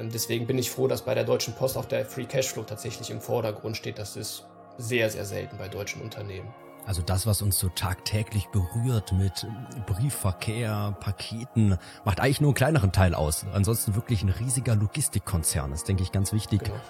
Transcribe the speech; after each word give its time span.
ähm, 0.00 0.10
deswegen 0.10 0.46
bin 0.46 0.58
ich 0.58 0.70
froh, 0.70 0.88
dass 0.88 1.02
bei 1.02 1.14
der 1.14 1.24
Deutschen 1.24 1.54
Post 1.54 1.76
auch 1.76 1.84
der 1.84 2.06
Free 2.06 2.24
Cashflow 2.24 2.62
tatsächlich 2.62 3.10
im 3.10 3.20
Vordergrund 3.20 3.76
steht. 3.76 3.98
Das 3.98 4.16
ist 4.16 4.44
sehr, 4.78 5.10
sehr 5.10 5.24
selten 5.24 5.58
bei 5.58 5.68
deutschen 5.68 6.00
Unternehmen. 6.02 6.48
Also 6.86 7.02
das, 7.02 7.26
was 7.26 7.42
uns 7.42 7.58
so 7.58 7.68
tagtäglich 7.68 8.48
berührt 8.48 9.12
mit 9.12 9.46
Briefverkehr, 9.86 10.96
Paketen, 10.98 11.78
macht 12.04 12.20
eigentlich 12.20 12.40
nur 12.40 12.48
einen 12.48 12.54
kleineren 12.54 12.90
Teil 12.90 13.14
aus. 13.14 13.44
Ansonsten 13.52 13.94
wirklich 13.94 14.22
ein 14.22 14.30
riesiger 14.30 14.74
Logistikkonzern. 14.74 15.70
Das 15.70 15.84
denke 15.84 16.02
ich 16.02 16.10
ganz 16.10 16.32
wichtig. 16.32 16.64
Genau. 16.64 16.80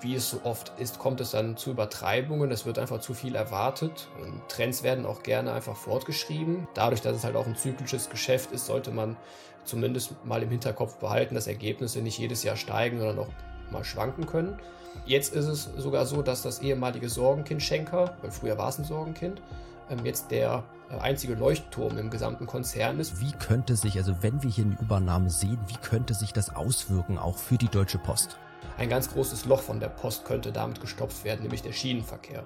Wie 0.00 0.14
es 0.14 0.30
so 0.30 0.40
oft 0.44 0.72
ist, 0.78 0.98
kommt 0.98 1.20
es 1.20 1.32
dann 1.32 1.56
zu 1.56 1.70
Übertreibungen. 1.70 2.50
Es 2.50 2.66
wird 2.66 2.78
einfach 2.78 3.00
zu 3.00 3.14
viel 3.14 3.34
erwartet. 3.34 4.08
Trends 4.48 4.82
werden 4.82 5.06
auch 5.06 5.22
gerne 5.22 5.52
einfach 5.52 5.76
fortgeschrieben. 5.76 6.68
Dadurch, 6.74 7.00
dass 7.00 7.16
es 7.16 7.24
halt 7.24 7.34
auch 7.34 7.46
ein 7.46 7.56
zyklisches 7.56 8.08
Geschäft 8.08 8.52
ist, 8.52 8.66
sollte 8.66 8.92
man 8.92 9.16
zumindest 9.64 10.24
mal 10.24 10.42
im 10.42 10.50
Hinterkopf 10.50 10.96
behalten, 10.96 11.34
dass 11.34 11.46
Ergebnisse 11.46 12.00
nicht 12.00 12.18
jedes 12.18 12.42
Jahr 12.44 12.56
steigen, 12.56 12.98
sondern 12.98 13.18
auch 13.18 13.28
mal 13.70 13.84
schwanken 13.84 14.26
können. 14.26 14.58
Jetzt 15.04 15.34
ist 15.34 15.46
es 15.46 15.68
sogar 15.76 16.06
so, 16.06 16.22
dass 16.22 16.42
das 16.42 16.60
ehemalige 16.60 17.08
Sorgenkind 17.08 17.62
Schenker, 17.62 18.16
weil 18.22 18.30
früher 18.30 18.58
war 18.58 18.68
es 18.68 18.78
ein 18.78 18.84
Sorgenkind, 18.84 19.42
ähm, 19.90 20.04
jetzt 20.04 20.30
der 20.30 20.64
äh, 20.90 20.98
einzige 20.98 21.34
Leuchtturm 21.34 21.98
im 21.98 22.10
gesamten 22.10 22.46
Konzern 22.46 22.98
ist. 22.98 23.20
Wie 23.20 23.32
könnte 23.32 23.76
sich, 23.76 23.96
also 23.96 24.14
wenn 24.22 24.42
wir 24.42 24.50
hier 24.50 24.64
eine 24.64 24.78
Übernahme 24.80 25.30
sehen, 25.30 25.58
wie 25.68 25.76
könnte 25.76 26.14
sich 26.14 26.32
das 26.32 26.54
auswirken, 26.54 27.18
auch 27.18 27.36
für 27.36 27.58
die 27.58 27.68
Deutsche 27.68 27.98
Post? 27.98 28.38
Ein 28.76 28.88
ganz 28.88 29.10
großes 29.10 29.44
Loch 29.44 29.62
von 29.62 29.80
der 29.80 29.88
Post 29.88 30.24
könnte 30.24 30.52
damit 30.52 30.80
gestopft 30.80 31.24
werden, 31.24 31.42
nämlich 31.42 31.62
der 31.62 31.72
Schienenverkehr. 31.72 32.44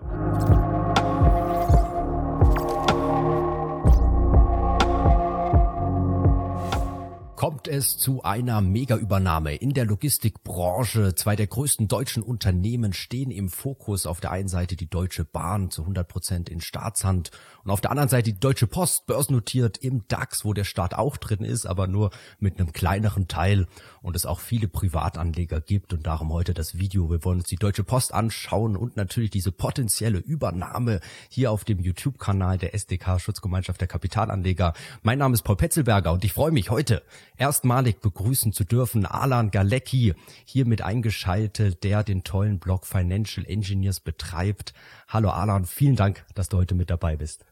Kommt 7.43 7.67
es 7.67 7.99
zu 7.99 8.23
einer 8.23 8.61
Mega-Übernahme 8.61 9.57
in 9.57 9.75
der 9.75 9.85
Logistikbranche. 9.85 11.17
Zwei 11.17 11.35
der 11.35 11.49
größten 11.49 11.89
deutschen 11.89 12.23
Unternehmen 12.23 12.93
stehen 12.93 13.33
im 13.33 13.49
Fokus. 13.49 14.07
Auf 14.07 14.21
der 14.21 14.31
einen 14.31 14.47
Seite 14.47 14.77
die 14.77 14.89
Deutsche 14.89 15.25
Bahn 15.25 15.69
zu 15.69 15.83
100 15.83 16.07
Prozent 16.07 16.49
in 16.49 16.61
Staatshand 16.61 17.33
und 17.65 17.73
auf 17.73 17.81
der 17.81 17.91
anderen 17.91 18.09
Seite 18.09 18.33
die 18.33 18.39
Deutsche 18.39 18.69
Post 18.69 19.07
börsennotiert 19.07 19.79
im 19.79 20.07
DAX, 20.07 20.45
wo 20.45 20.53
der 20.53 20.63
Staat 20.63 20.95
auch 20.95 21.17
drin 21.17 21.45
ist, 21.45 21.67
aber 21.67 21.89
nur 21.89 22.11
mit 22.39 22.61
einem 22.61 22.73
kleineren 22.73 23.27
Teil 23.27 23.67
und 24.03 24.15
es 24.15 24.25
auch 24.25 24.39
viele 24.39 24.69
Privatanleger 24.69 25.61
gibt 25.61 25.93
und 25.93 26.07
darum 26.07 26.33
heute 26.33 26.55
das 26.55 26.79
Video. 26.79 27.11
Wir 27.11 27.25
wollen 27.25 27.41
uns 27.41 27.49
die 27.49 27.57
Deutsche 27.57 27.83
Post 27.83 28.15
anschauen 28.15 28.77
und 28.77 28.97
natürlich 28.97 29.31
diese 29.31 29.51
potenzielle 29.51 30.19
Übernahme 30.19 31.01
hier 31.29 31.51
auf 31.51 31.65
dem 31.65 31.81
YouTube-Kanal 31.81 32.59
der 32.59 32.73
SDK 32.73 33.19
Schutzgemeinschaft 33.19 33.81
der 33.81 33.89
Kapitalanleger. 33.89 34.75
Mein 35.03 35.19
Name 35.19 35.35
ist 35.35 35.43
Paul 35.43 35.57
Petzelberger 35.57 36.13
und 36.13 36.25
ich 36.25 36.33
freue 36.33 36.53
mich 36.53 36.71
heute 36.71 37.03
erstmalig 37.37 38.01
begrüßen 38.01 38.53
zu 38.53 38.65
dürfen 38.65 39.07
Alan 39.07 39.51
Galecki, 39.51 40.15
hier 40.45 40.67
mit 40.67 40.83
eingeschaltet, 40.83 41.85
der 41.85 42.05
den 42.05 42.25
tollen 42.25 42.59
Blog 42.59 42.87
Financial 42.87 43.47
Engineers 43.47 44.01
betreibt. 44.01 44.75
Hallo 45.09 45.31
Alan, 45.31 45.65
vielen 45.65 45.97
Dank, 45.97 46.25
dass 46.35 46.49
du 46.49 46.59
heute 46.59 46.75
mit 46.75 46.91
dabei 46.91 47.17
bist. 47.17 47.45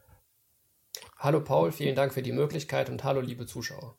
Hallo 1.17 1.41
Paul, 1.41 1.71
vielen 1.71 1.95
Dank 1.95 2.13
für 2.13 2.21
die 2.21 2.31
Möglichkeit 2.31 2.89
und 2.89 3.03
hallo 3.03 3.21
liebe 3.21 3.45
Zuschauer. 3.45 3.97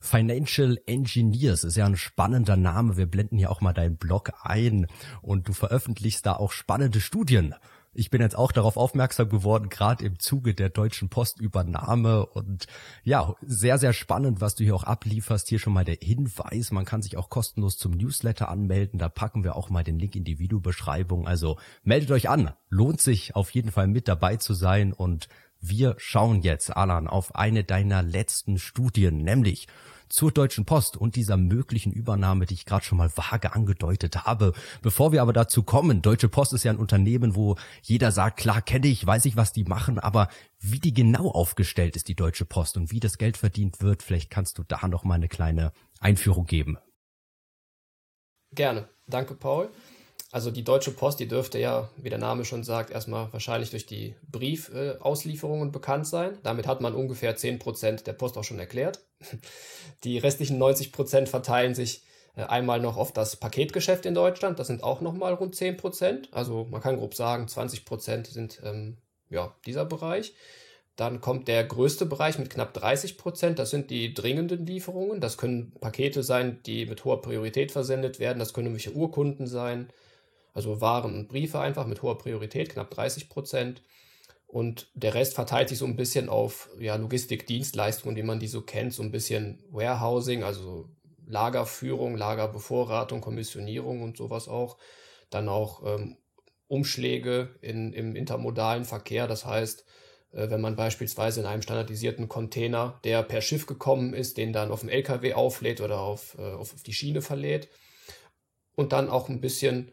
Financial 0.00 0.78
Engineers 0.86 1.62
ist 1.62 1.76
ja 1.76 1.86
ein 1.86 1.96
spannender 1.96 2.56
Name. 2.56 2.96
Wir 2.96 3.06
blenden 3.06 3.38
hier 3.38 3.50
auch 3.50 3.60
mal 3.60 3.72
deinen 3.72 3.96
Blog 3.96 4.32
ein 4.42 4.86
und 5.22 5.46
du 5.48 5.52
veröffentlichst 5.52 6.24
da 6.24 6.34
auch 6.34 6.52
spannende 6.52 7.00
Studien 7.00 7.54
ich 7.92 8.10
bin 8.10 8.20
jetzt 8.20 8.36
auch 8.36 8.52
darauf 8.52 8.76
aufmerksam 8.76 9.28
geworden, 9.28 9.68
gerade 9.68 10.04
im 10.04 10.18
Zuge 10.18 10.54
der 10.54 10.70
Deutschen 10.70 11.08
Postübernahme 11.08 12.24
und 12.26 12.66
ja, 13.02 13.34
sehr, 13.42 13.78
sehr 13.78 13.92
spannend, 13.92 14.40
was 14.40 14.54
du 14.54 14.64
hier 14.64 14.76
auch 14.76 14.84
ablieferst. 14.84 15.48
Hier 15.48 15.58
schon 15.58 15.72
mal 15.72 15.84
der 15.84 15.98
Hinweis, 16.00 16.70
man 16.70 16.84
kann 16.84 17.02
sich 17.02 17.16
auch 17.16 17.30
kostenlos 17.30 17.78
zum 17.78 17.92
Newsletter 17.92 18.48
anmelden. 18.48 18.98
Da 18.98 19.08
packen 19.08 19.42
wir 19.42 19.56
auch 19.56 19.70
mal 19.70 19.82
den 19.82 19.98
Link 19.98 20.14
in 20.14 20.24
die 20.24 20.38
Videobeschreibung. 20.38 21.26
Also 21.26 21.58
meldet 21.82 22.10
euch 22.12 22.28
an. 22.28 22.52
Lohnt 22.68 23.00
sich 23.00 23.34
auf 23.34 23.50
jeden 23.50 23.72
Fall 23.72 23.88
mit 23.88 24.06
dabei 24.06 24.36
zu 24.36 24.54
sein 24.54 24.92
und 24.92 25.28
wir 25.60 25.96
schauen 25.98 26.40
jetzt, 26.40 26.74
Alan, 26.74 27.06
auf 27.06 27.34
eine 27.34 27.64
deiner 27.64 28.02
letzten 28.02 28.58
Studien, 28.58 29.18
nämlich 29.18 29.66
zur 30.10 30.32
Deutschen 30.32 30.66
Post 30.66 30.96
und 30.96 31.16
dieser 31.16 31.36
möglichen 31.36 31.92
Übernahme, 31.92 32.44
die 32.44 32.54
ich 32.54 32.66
gerade 32.66 32.84
schon 32.84 32.98
mal 32.98 33.10
vage 33.16 33.54
angedeutet 33.54 34.24
habe. 34.24 34.52
Bevor 34.82 35.12
wir 35.12 35.22
aber 35.22 35.32
dazu 35.32 35.62
kommen, 35.62 36.02
Deutsche 36.02 36.28
Post 36.28 36.52
ist 36.52 36.64
ja 36.64 36.72
ein 36.72 36.78
Unternehmen, 36.78 37.34
wo 37.34 37.56
jeder 37.82 38.12
sagt, 38.12 38.38
klar 38.38 38.60
kenne 38.60 38.88
ich, 38.88 39.06
weiß 39.06 39.24
ich, 39.24 39.36
was 39.36 39.52
die 39.52 39.64
machen, 39.64 39.98
aber 39.98 40.28
wie 40.58 40.80
die 40.80 40.92
genau 40.92 41.30
aufgestellt 41.30 41.96
ist, 41.96 42.08
die 42.08 42.16
Deutsche 42.16 42.44
Post 42.44 42.76
und 42.76 42.90
wie 42.90 43.00
das 43.00 43.16
Geld 43.16 43.36
verdient 43.36 43.80
wird, 43.80 44.02
vielleicht 44.02 44.30
kannst 44.30 44.58
du 44.58 44.64
da 44.64 44.86
noch 44.88 45.04
mal 45.04 45.14
eine 45.14 45.28
kleine 45.28 45.72
Einführung 46.00 46.46
geben. 46.46 46.76
Gerne. 48.52 48.88
Danke, 49.06 49.34
Paul. 49.34 49.70
Also 50.32 50.52
die 50.52 50.62
Deutsche 50.62 50.92
Post, 50.92 51.18
die 51.18 51.26
dürfte 51.26 51.58
ja, 51.58 51.90
wie 51.96 52.08
der 52.08 52.18
Name 52.18 52.44
schon 52.44 52.62
sagt, 52.62 52.90
erstmal 52.90 53.32
wahrscheinlich 53.32 53.70
durch 53.70 53.86
die 53.86 54.14
Briefauslieferungen 54.30 55.72
bekannt 55.72 56.06
sein. 56.06 56.38
Damit 56.44 56.68
hat 56.68 56.80
man 56.80 56.94
ungefähr 56.94 57.36
10% 57.36 58.04
der 58.04 58.12
Post 58.12 58.38
auch 58.38 58.44
schon 58.44 58.60
erklärt. 58.60 59.00
Die 60.04 60.18
restlichen 60.18 60.62
90% 60.62 61.26
verteilen 61.26 61.74
sich 61.74 62.04
äh, 62.36 62.42
einmal 62.44 62.80
noch 62.80 62.96
auf 62.96 63.12
das 63.12 63.36
Paketgeschäft 63.36 64.06
in 64.06 64.14
Deutschland. 64.14 64.58
Das 64.58 64.68
sind 64.68 64.84
auch 64.84 65.00
nochmal 65.00 65.34
rund 65.34 65.56
10%. 65.56 66.32
Also 66.32 66.64
man 66.70 66.80
kann 66.80 66.96
grob 66.96 67.14
sagen, 67.14 67.46
20% 67.46 68.30
sind 68.30 68.60
ähm, 68.64 68.98
ja, 69.30 69.54
dieser 69.66 69.84
Bereich. 69.84 70.34
Dann 70.94 71.20
kommt 71.20 71.48
der 71.48 71.64
größte 71.64 72.06
Bereich 72.06 72.38
mit 72.38 72.50
knapp 72.50 72.72
30 72.74 73.18
Prozent. 73.18 73.58
Das 73.58 73.70
sind 73.70 73.90
die 73.90 74.14
dringenden 74.14 74.64
Lieferungen. 74.64 75.20
Das 75.20 75.38
können 75.38 75.72
Pakete 75.80 76.22
sein, 76.22 76.60
die 76.66 76.86
mit 76.86 77.04
hoher 77.04 77.20
Priorität 77.20 77.72
versendet 77.72 78.20
werden. 78.20 78.38
Das 78.38 78.52
können 78.52 78.66
irgendwelche 78.68 78.92
Urkunden 78.92 79.46
sein. 79.46 79.88
Also 80.60 80.82
Waren 80.82 81.14
und 81.14 81.28
Briefe 81.28 81.58
einfach 81.58 81.86
mit 81.86 82.02
hoher 82.02 82.18
Priorität, 82.18 82.68
knapp 82.68 82.90
30 82.90 83.30
Prozent. 83.30 83.82
Und 84.46 84.90
der 84.92 85.14
Rest 85.14 85.34
verteilt 85.34 85.70
sich 85.70 85.78
so 85.78 85.86
ein 85.86 85.96
bisschen 85.96 86.28
auf 86.28 86.68
ja, 86.78 86.96
Logistikdienstleistungen, 86.96 88.14
wie 88.14 88.22
man 88.22 88.40
die 88.40 88.46
so 88.46 88.60
kennt, 88.60 88.92
so 88.92 89.02
ein 89.02 89.10
bisschen 89.10 89.64
Warehousing, 89.70 90.42
also 90.42 90.90
Lagerführung, 91.26 92.14
Lagerbevorratung, 92.14 93.22
Kommissionierung 93.22 94.02
und 94.02 94.18
sowas 94.18 94.48
auch. 94.48 94.76
Dann 95.30 95.48
auch 95.48 95.82
ähm, 95.86 96.18
Umschläge 96.68 97.54
in, 97.62 97.94
im 97.94 98.14
intermodalen 98.14 98.84
Verkehr, 98.84 99.26
das 99.26 99.46
heißt, 99.46 99.86
äh, 100.32 100.50
wenn 100.50 100.60
man 100.60 100.76
beispielsweise 100.76 101.40
in 101.40 101.46
einem 101.46 101.62
standardisierten 101.62 102.28
Container, 102.28 103.00
der 103.04 103.22
per 103.22 103.40
Schiff 103.40 103.64
gekommen 103.64 104.12
ist, 104.12 104.36
den 104.36 104.52
dann 104.52 104.70
auf 104.70 104.80
dem 104.80 104.90
LKW 104.90 105.32
auflädt 105.32 105.80
oder 105.80 106.00
auf, 106.00 106.36
äh, 106.38 106.52
auf 106.52 106.74
die 106.82 106.92
Schiene 106.92 107.22
verlädt. 107.22 107.68
Und 108.74 108.92
dann 108.92 109.08
auch 109.08 109.30
ein 109.30 109.40
bisschen 109.40 109.92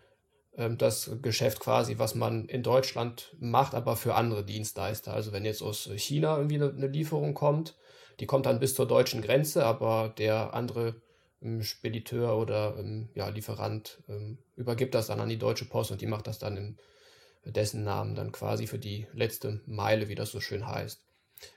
das 0.58 1.12
Geschäft 1.22 1.60
quasi, 1.60 2.00
was 2.00 2.16
man 2.16 2.46
in 2.46 2.64
Deutschland 2.64 3.36
macht, 3.40 3.76
aber 3.76 3.96
für 3.96 4.16
andere 4.16 4.44
Dienstleister. 4.44 5.14
Also 5.14 5.32
wenn 5.32 5.46
jetzt 5.46 5.62
aus 5.62 5.88
China 5.98 6.38
irgendwie 6.38 6.56
eine, 6.56 6.88
Lieferung 6.88 7.36
kommt, 7.36 7.76
die 8.20 8.26
kommt 8.26 8.48
dann 8.48 8.60
bis 8.60 8.74
zur 8.74 8.88
deutschen 8.88 9.22
Grenze, 9.22 9.66
aber 9.66 10.14
der 10.18 10.56
andere 10.56 10.96
ähm, 11.44 11.62
Spediteur 11.62 12.36
oder 12.38 12.76
ähm, 12.80 13.10
ja, 13.14 13.30
Lieferant 13.30 14.02
ähm, 14.10 14.40
übergibt 14.56 14.96
das 14.96 15.08
dann 15.08 15.20
an 15.20 15.30
die 15.30 15.38
Deutsche 15.38 15.66
Post 15.66 15.92
und 15.92 16.02
die 16.02 16.08
macht 16.08 16.26
das 16.26 16.40
dann 16.40 16.58
in 16.58 16.78
dessen 17.46 17.84
Namen 17.84 18.16
dann 18.16 18.32
quasi 18.32 18.66
für 18.66 18.80
die 18.80 19.06
letzte 19.14 19.62
Meile, 19.68 20.10
wie 20.10 20.16
das 20.16 20.32
so 20.32 20.40
schön 20.40 20.68
heißt. 20.68 21.02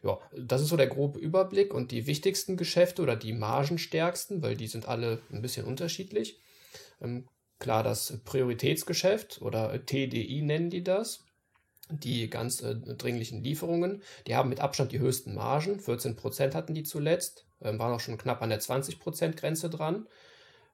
Ja, 0.03 0.19
das 0.37 0.61
ist 0.61 0.69
so 0.69 0.77
der 0.77 0.89
grobe 0.89 1.19
Überblick 1.19 1.73
und 1.73 1.91
die 1.91 2.07
wichtigsten 2.07 2.59
Geschäfte 2.59 3.01
oder 3.01 3.17
die 3.17 3.33
margenstärksten, 3.33 4.43
weil 4.43 4.57
die 4.57 4.67
sind 4.67 4.87
alle 4.87 5.21
ein 5.33 5.41
bisschen 5.41 5.65
unterschiedlich, 5.65 6.39
ähm, 7.01 7.27
Klar, 7.61 7.83
das 7.83 8.19
Prioritätsgeschäft 8.25 9.43
oder 9.43 9.85
TDI 9.85 10.41
nennen 10.43 10.71
die 10.71 10.83
das. 10.83 11.25
Die 11.91 12.31
ganz 12.31 12.63
äh, 12.63 12.75
dringlichen 12.75 13.43
Lieferungen, 13.43 14.03
die 14.27 14.35
haben 14.35 14.49
mit 14.49 14.61
Abstand 14.61 14.93
die 14.93 14.99
höchsten 14.99 15.35
Margen. 15.35 15.79
14% 15.79 16.55
hatten 16.55 16.73
die 16.73 16.85
zuletzt, 16.85 17.47
äh, 17.61 17.79
waren 17.79 17.93
auch 17.93 18.01
schon 18.01 18.17
knapp 18.17 18.41
an 18.43 18.49
der 18.49 18.61
20% 18.61 19.37
Grenze 19.37 19.69
dran. 19.69 20.07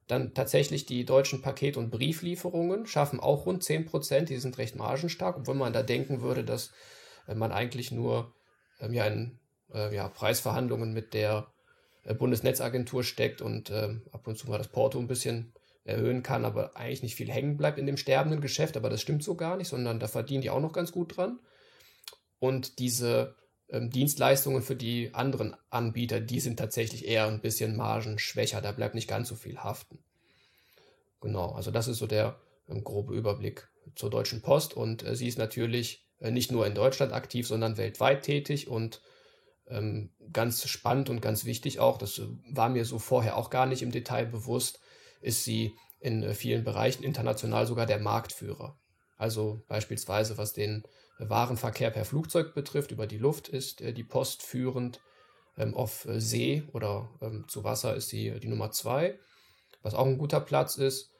Dann 0.06 0.34
tatsächlich 0.34 0.86
die 0.86 1.04
deutschen 1.04 1.42
Paket- 1.42 1.76
und 1.76 1.90
Brieflieferungen 1.90 2.86
schaffen 2.86 3.18
auch 3.18 3.46
rund 3.46 3.64
10%, 3.64 4.28
die 4.28 4.36
sind 4.36 4.56
recht 4.58 4.76
margenstark, 4.76 5.38
obwohl 5.38 5.56
man 5.56 5.72
da 5.72 5.82
denken 5.82 6.20
würde, 6.20 6.44
dass 6.44 6.70
äh, 7.26 7.34
man 7.34 7.50
eigentlich 7.50 7.90
nur 7.90 8.32
ähm, 8.80 8.92
ja, 8.92 9.06
in 9.06 9.40
äh, 9.74 9.92
ja, 9.92 10.08
Preisverhandlungen 10.08 10.92
mit 10.92 11.14
der 11.14 11.48
äh, 12.04 12.14
Bundesnetzagentur 12.14 13.02
steckt 13.02 13.42
und 13.42 13.70
ähm, 13.70 14.02
ab 14.12 14.28
und 14.28 14.38
zu 14.38 14.48
mal 14.48 14.58
das 14.58 14.68
Porto 14.68 15.00
ein 15.00 15.08
bisschen 15.08 15.52
erhöhen 15.86 16.22
kann, 16.22 16.44
aber 16.44 16.76
eigentlich 16.76 17.02
nicht 17.02 17.14
viel 17.14 17.30
hängen 17.30 17.56
bleibt 17.56 17.78
in 17.78 17.86
dem 17.86 17.96
sterbenden 17.96 18.40
Geschäft. 18.40 18.76
Aber 18.76 18.90
das 18.90 19.00
stimmt 19.00 19.22
so 19.22 19.34
gar 19.34 19.56
nicht, 19.56 19.68
sondern 19.68 20.00
da 20.00 20.08
verdienen 20.08 20.42
die 20.42 20.50
auch 20.50 20.60
noch 20.60 20.72
ganz 20.72 20.92
gut 20.92 21.16
dran. 21.16 21.38
Und 22.38 22.78
diese 22.78 23.34
ähm, 23.68 23.90
Dienstleistungen 23.90 24.62
für 24.62 24.76
die 24.76 25.14
anderen 25.14 25.56
Anbieter, 25.70 26.20
die 26.20 26.40
sind 26.40 26.58
tatsächlich 26.58 27.06
eher 27.06 27.26
ein 27.26 27.40
bisschen 27.40 27.76
margenschwächer. 27.76 28.60
Da 28.60 28.72
bleibt 28.72 28.94
nicht 28.94 29.08
ganz 29.08 29.28
so 29.28 29.36
viel 29.36 29.58
haften. 29.58 29.98
Genau, 31.20 31.52
also 31.52 31.70
das 31.70 31.88
ist 31.88 31.98
so 31.98 32.06
der 32.06 32.38
ähm, 32.68 32.84
grobe 32.84 33.14
Überblick 33.14 33.68
zur 33.94 34.10
Deutschen 34.10 34.42
Post. 34.42 34.74
Und 34.74 35.04
äh, 35.04 35.14
sie 35.14 35.28
ist 35.28 35.38
natürlich 35.38 36.04
äh, 36.20 36.30
nicht 36.30 36.50
nur 36.50 36.66
in 36.66 36.74
Deutschland 36.74 37.12
aktiv, 37.12 37.46
sondern 37.46 37.76
weltweit 37.76 38.22
tätig 38.22 38.68
und 38.68 39.00
ähm, 39.68 40.10
ganz 40.32 40.66
spannend 40.68 41.10
und 41.10 41.20
ganz 41.20 41.44
wichtig 41.44 41.80
auch, 41.80 41.98
das 41.98 42.18
äh, 42.18 42.26
war 42.50 42.68
mir 42.68 42.84
so 42.84 42.98
vorher 42.98 43.36
auch 43.36 43.50
gar 43.50 43.66
nicht 43.66 43.82
im 43.82 43.90
Detail 43.90 44.26
bewusst, 44.26 44.80
ist 45.20 45.44
sie 45.44 45.74
in 46.00 46.22
äh, 46.22 46.34
vielen 46.34 46.64
Bereichen 46.64 47.02
international 47.02 47.66
sogar 47.66 47.86
der 47.86 47.98
Marktführer. 47.98 48.78
Also 49.16 49.62
beispielsweise 49.68 50.38
was 50.38 50.52
den 50.52 50.84
Warenverkehr 51.18 51.90
per 51.90 52.04
Flugzeug 52.04 52.54
betrifft, 52.54 52.90
über 52.90 53.06
die 53.06 53.18
Luft 53.18 53.48
ist 53.48 53.80
äh, 53.80 53.92
die 53.92 54.04
Post 54.04 54.42
führend. 54.42 55.00
Ähm, 55.58 55.74
auf 55.74 56.04
äh, 56.04 56.20
See 56.20 56.64
oder 56.72 57.10
ähm, 57.22 57.46
zu 57.48 57.64
Wasser 57.64 57.96
ist 57.96 58.10
sie 58.10 58.38
die 58.40 58.48
Nummer 58.48 58.72
zwei, 58.72 59.18
was 59.82 59.94
auch 59.94 60.06
ein 60.06 60.18
guter 60.18 60.40
Platz 60.40 60.76
ist. 60.76 61.12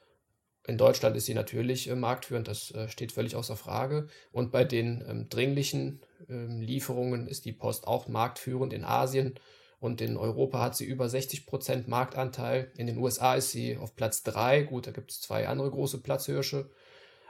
In 0.67 0.77
Deutschland 0.77 1.17
ist 1.17 1.27
sie 1.27 1.35
natürlich 1.35 1.89
marktführend, 1.95 2.49
das 2.49 2.75
steht 2.89 3.13
völlig 3.13 3.37
außer 3.37 3.57
Frage. 3.57 4.09
Und 4.33 4.51
bei 4.51 4.65
den 4.65 5.29
dringlichen 5.31 6.01
Lieferungen 6.27 7.29
ist 7.29 7.45
die 7.45 7.53
Post 7.53 7.87
auch 7.87 8.09
marktführend 8.09 8.73
in 8.73 8.85
Asien 8.85 9.39
und 9.79 10.01
in 10.01 10.17
Europa 10.17 10.61
hat 10.61 10.77
sie 10.77 10.85
über 10.85 11.09
60 11.09 11.47
Prozent 11.47 11.89
Marktanteil. 11.89 12.73
In 12.77 12.87
den 12.87 12.99
USA 12.99 13.35
ist 13.35 13.51
sie 13.51 13.77
auf 13.77 13.95
Platz 13.95 14.23
3. 14.23 14.63
Gut, 14.63 14.87
da 14.87 14.91
gibt 14.91 15.11
es 15.11 15.21
zwei 15.21 15.49
andere 15.49 15.71
große 15.71 16.01
Platzhirsche. 16.01 16.71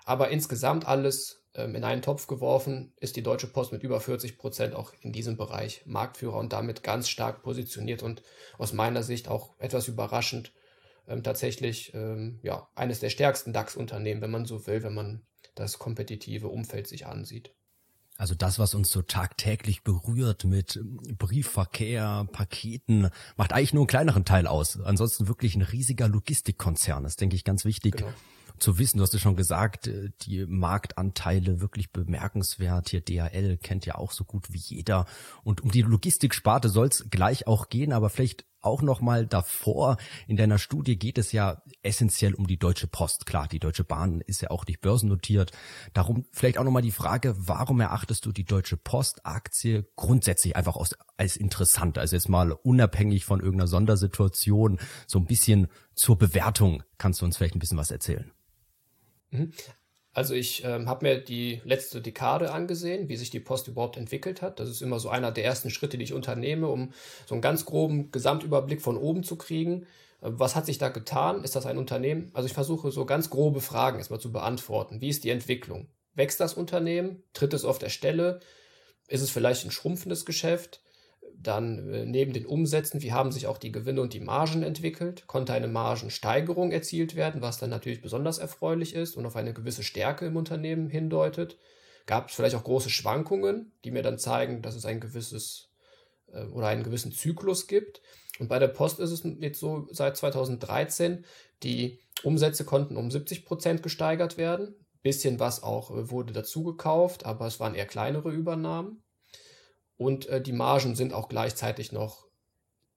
Aber 0.05 0.31
insgesamt 0.31 0.87
alles 0.87 1.45
ähm, 1.57 1.75
in 1.75 1.85
einen 1.85 2.03
Topf 2.03 2.27
geworfen, 2.27 2.93
ist 3.01 3.17
die 3.17 3.23
Deutsche 3.23 3.49
Post 3.49 3.73
mit 3.73 3.83
über 3.83 4.01
40 4.01 4.39
Prozent 4.39 4.75
auch 4.75 4.93
in 5.01 5.13
diesem 5.13 5.37
Bereich 5.37 5.83
Marktführer 5.87 6.39
und 6.39 6.53
damit 6.53 6.83
ganz 6.83 7.09
stark 7.09 7.43
positioniert 7.43 8.03
und 8.03 8.23
aus 8.59 8.73
meiner 8.73 9.03
Sicht 9.03 9.29
auch 9.29 9.59
etwas 9.59 9.89
überraschend 9.89 10.53
ähm, 11.09 11.23
tatsächlich 11.23 11.95
ähm, 11.95 12.39
ja, 12.43 12.69
eines 12.75 13.01
der 13.01 13.11
stärksten 13.11 13.53
DAX-Unternehmen, 13.53 14.21
wenn 14.21 14.31
man 14.31 14.45
so 14.45 14.67
will, 14.67 14.83
wenn 14.83 14.95
man 14.95 15.27
das 15.55 15.79
kompetitive 15.79 16.49
Umfeld 16.49 16.87
sich 16.87 17.07
ansieht. 17.07 17.55
Also 18.19 18.35
das, 18.35 18.59
was 18.59 18.75
uns 18.75 18.91
so 18.91 19.03
tagtäglich 19.03 19.83
berührt 19.83 20.45
mit 20.45 20.81
Briefverkehr, 21.19 22.27
Paketen, 22.33 23.11
macht 23.37 23.53
eigentlich 23.53 23.75
nur 23.75 23.83
einen 23.83 23.89
kleineren 23.89 24.25
Teil 24.25 24.47
aus. 24.47 24.81
Ansonsten 24.81 25.29
wirklich 25.29 25.55
ein 25.55 25.63
riesiger 25.63 26.09
Logistikkonzern. 26.09 27.05
Das 27.05 27.17
denke 27.17 27.37
ich 27.37 27.45
ganz 27.45 27.65
wichtig. 27.65 27.97
Genau 27.97 28.13
zu 28.59 28.79
wissen. 28.79 28.99
Du 28.99 29.03
hast 29.03 29.15
es 29.15 29.21
schon 29.21 29.37
gesagt, 29.37 29.87
äh, 29.87 30.11
die 30.23 30.47
Marktanteile 30.47 31.61
wirklich 31.61 31.93
bemerkenswert. 31.93 32.89
Hier 32.89 33.01
DHL 33.01 33.59
kennt 33.59 33.87
ja 33.87 33.97
auch 33.97 34.13
so 34.13 34.25
gut 34.25 34.53
wie 34.53 34.59
jeder. 34.59 35.07
Und 35.45 35.61
um 35.61 35.71
die 35.71 35.83
Logistiksparte 35.83 36.69
soll 36.69 36.89
es 36.89 37.07
gleich 37.11 37.47
auch 37.47 37.69
gehen, 37.69 37.93
aber 37.93 38.11
vielleicht 38.11 38.45
auch 38.67 38.83
noch 38.83 39.01
mal 39.01 39.27
davor. 39.27 39.97
In 40.27 40.37
deiner 40.37 40.59
Studie 40.59 40.99
geht 40.99 41.19
es 41.19 41.33
ja 41.33 41.63
essentiell 41.83 42.35
um 42.35 42.47
die 42.47 42.59
Deutsche 42.59 42.87
Post. 42.87 43.25
Klar, 43.25 43.49
die 43.49 43.59
Deutsche 43.59 43.85
Bahn 43.85 44.21
ist 44.21 44.43
ja 44.43 44.51
auch 44.51 44.67
nicht 44.67 44.81
börsennotiert. 44.81 45.53
Darum 45.95 46.27
vielleicht 46.33 46.59
auch 46.59 46.65
noch 46.65 46.73
mal 46.73 46.83
die 46.83 46.91
Frage, 46.91 47.35
warum 47.39 47.81
erachtest 47.81 48.27
du 48.27 48.33
die 48.33 48.45
Deutsche 48.45 48.77
Post 48.77 49.25
Aktie 49.25 49.87
grundsätzlich 49.97 50.57
einfach 50.57 50.77
aus, 50.77 50.95
als 51.17 51.37
interessant? 51.37 51.97
Also 51.97 52.17
jetzt 52.17 52.29
mal 52.29 52.53
unabhängig 52.53 53.25
von 53.25 53.41
irgendeiner 53.41 53.69
Sondersituation, 53.69 54.79
so 55.07 55.19
ein 55.19 55.27
bisschen 55.27 55.69
zur 55.95 56.19
Bewertung. 56.19 56.83
Kannst 56.99 57.21
du 57.21 57.25
uns 57.25 57.37
vielleicht 57.37 57.55
ein 57.55 57.61
bisschen 57.61 57.79
was 57.79 57.91
erzählen? 57.91 58.31
Also 60.17 60.33
ich 60.33 60.65
ähm, 60.65 60.89
habe 60.89 61.05
mir 61.05 61.19
die 61.19 61.61
letzte 61.67 62.01
Dekade 62.01 62.51
angesehen, 62.51 63.11
wie 63.11 63.17
sich 63.17 63.29
die 63.29 63.39
Post 63.39 63.69
überhaupt 63.69 63.99
entwickelt 63.99 64.41
hat. 64.41 64.59
Das 64.61 64.71
ist 64.71 64.81
immer 64.81 64.99
so 64.99 65.11
einer 65.11 65.31
der 65.31 65.45
ersten 65.45 65.69
Schritte, 65.69 65.99
die 65.99 66.05
ich 66.05 66.15
unternehme, 66.15 66.69
um 66.69 66.95
so 67.27 67.35
einen 67.35 67.43
ganz 67.43 67.67
groben 67.67 68.11
Gesamtüberblick 68.13 68.81
von 68.81 68.97
oben 68.97 69.25
zu 69.25 69.37
kriegen. 69.37 69.83
Äh, 70.23 70.31
was 70.31 70.57
hat 70.57 70.65
sich 70.65 70.79
da 70.79 70.89
getan? 70.89 71.45
Ist 71.45 71.55
das 71.55 71.67
ein 71.67 71.77
Unternehmen? 71.77 72.31
Also 72.33 72.47
ich 72.47 72.55
versuche 72.55 72.91
so 72.93 73.05
ganz 73.05 73.29
grobe 73.29 73.61
Fragen 73.61 73.99
erstmal 73.99 74.19
zu 74.19 74.33
beantworten. 74.33 75.03
Wie 75.03 75.11
ist 75.11 75.23
die 75.23 75.29
Entwicklung? 75.29 75.87
Wächst 76.15 76.41
das 76.41 76.55
Unternehmen? 76.55 77.23
Tritt 77.35 77.53
es 77.53 77.67
auf 77.67 77.79
der 77.79 77.91
Stelle? 77.91 78.41
Ist 79.09 79.21
es 79.21 79.31
vielleicht 79.31 79.67
ein 79.67 79.71
schrumpfendes 79.71 80.25
Geschäft? 80.25 80.81
Dann 81.43 81.93
äh, 81.93 82.07
neben 82.07 82.33
den 82.33 82.47
Umsätzen, 82.47 83.03
wie 83.03 83.13
haben 83.13 83.33
sich 83.33 83.47
auch 83.47 83.59
die 83.59 83.73
Gewinne 83.73 84.01
und 84.01 84.13
die 84.15 84.21
Margen 84.21 84.63
entwickelt? 84.63 85.27
Konnte 85.27 85.53
eine 85.53 85.69
Margensteigerung 85.69 86.73
erzielt 86.73 87.15
werden, 87.15 87.43
was 87.43 87.59
dann 87.59 87.71
natürlich 87.71 88.03
besonders 88.03 88.39
erfreulich 88.39 88.95
ist 88.95 89.17
und 89.17 89.27
auf 89.27 89.37
eine 89.37 89.53
gewisse 89.53 89.83
Stärke 89.83 90.27
im 90.27 90.37
Unternehmen 90.37 90.89
hindeutet? 90.89 91.59
Gab 92.07 92.29
es 92.29 92.35
vielleicht 92.35 92.57
auch 92.57 92.65
große 92.65 92.91
Schwankungen, 92.91 93.73
die 93.85 93.91
mir 93.91 94.03
dann 94.03 94.19
zeigen, 94.19 94.63
dass 94.63 94.77
es 94.77 94.87
ein 94.87 95.01
gewisses 95.01 95.71
äh, 96.33 96.45
oder 96.45 96.69
einen 96.69 96.85
gewissen 96.85 97.13
Zyklus 97.13 97.67
gibt? 97.67 98.01
Und 98.39 98.49
bei 98.49 98.59
der 98.59 98.69
Post 98.69 99.01
ist 99.01 99.11
es 99.11 99.23
jetzt 99.41 99.61
so 99.61 99.89
seit 99.91 100.17
2013, 100.17 101.25
die 101.63 102.01
Umsätze 102.23 102.65
konnten 102.65 102.97
um 102.97 103.11
70 103.11 103.45
Prozent 103.45 103.83
gesteigert 103.83 104.37
werden. 104.37 104.75
Bisschen 105.03 105.39
was 105.39 105.63
auch 105.63 105.91
äh, 105.91 106.11
wurde 106.11 106.33
dazu 106.33 106.65
gekauft, 106.65 107.27
aber 107.27 107.47
es 107.47 107.61
waren 107.61 107.75
eher 107.75 107.87
kleinere 107.87 108.31
Übernahmen 108.31 109.03
und 109.97 110.27
äh, 110.29 110.41
die 110.41 110.53
Margen 110.53 110.95
sind 110.95 111.13
auch 111.13 111.29
gleichzeitig 111.29 111.93
noch 111.93 112.27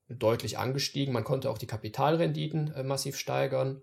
deutlich 0.10 0.58
angestiegen. 0.58 1.14
Man 1.14 1.24
konnte 1.24 1.50
auch 1.50 1.58
die 1.58 1.68
Kapitalrenditen 1.68 2.74
äh, 2.74 2.84
massiv 2.84 3.18
steigern 3.18 3.82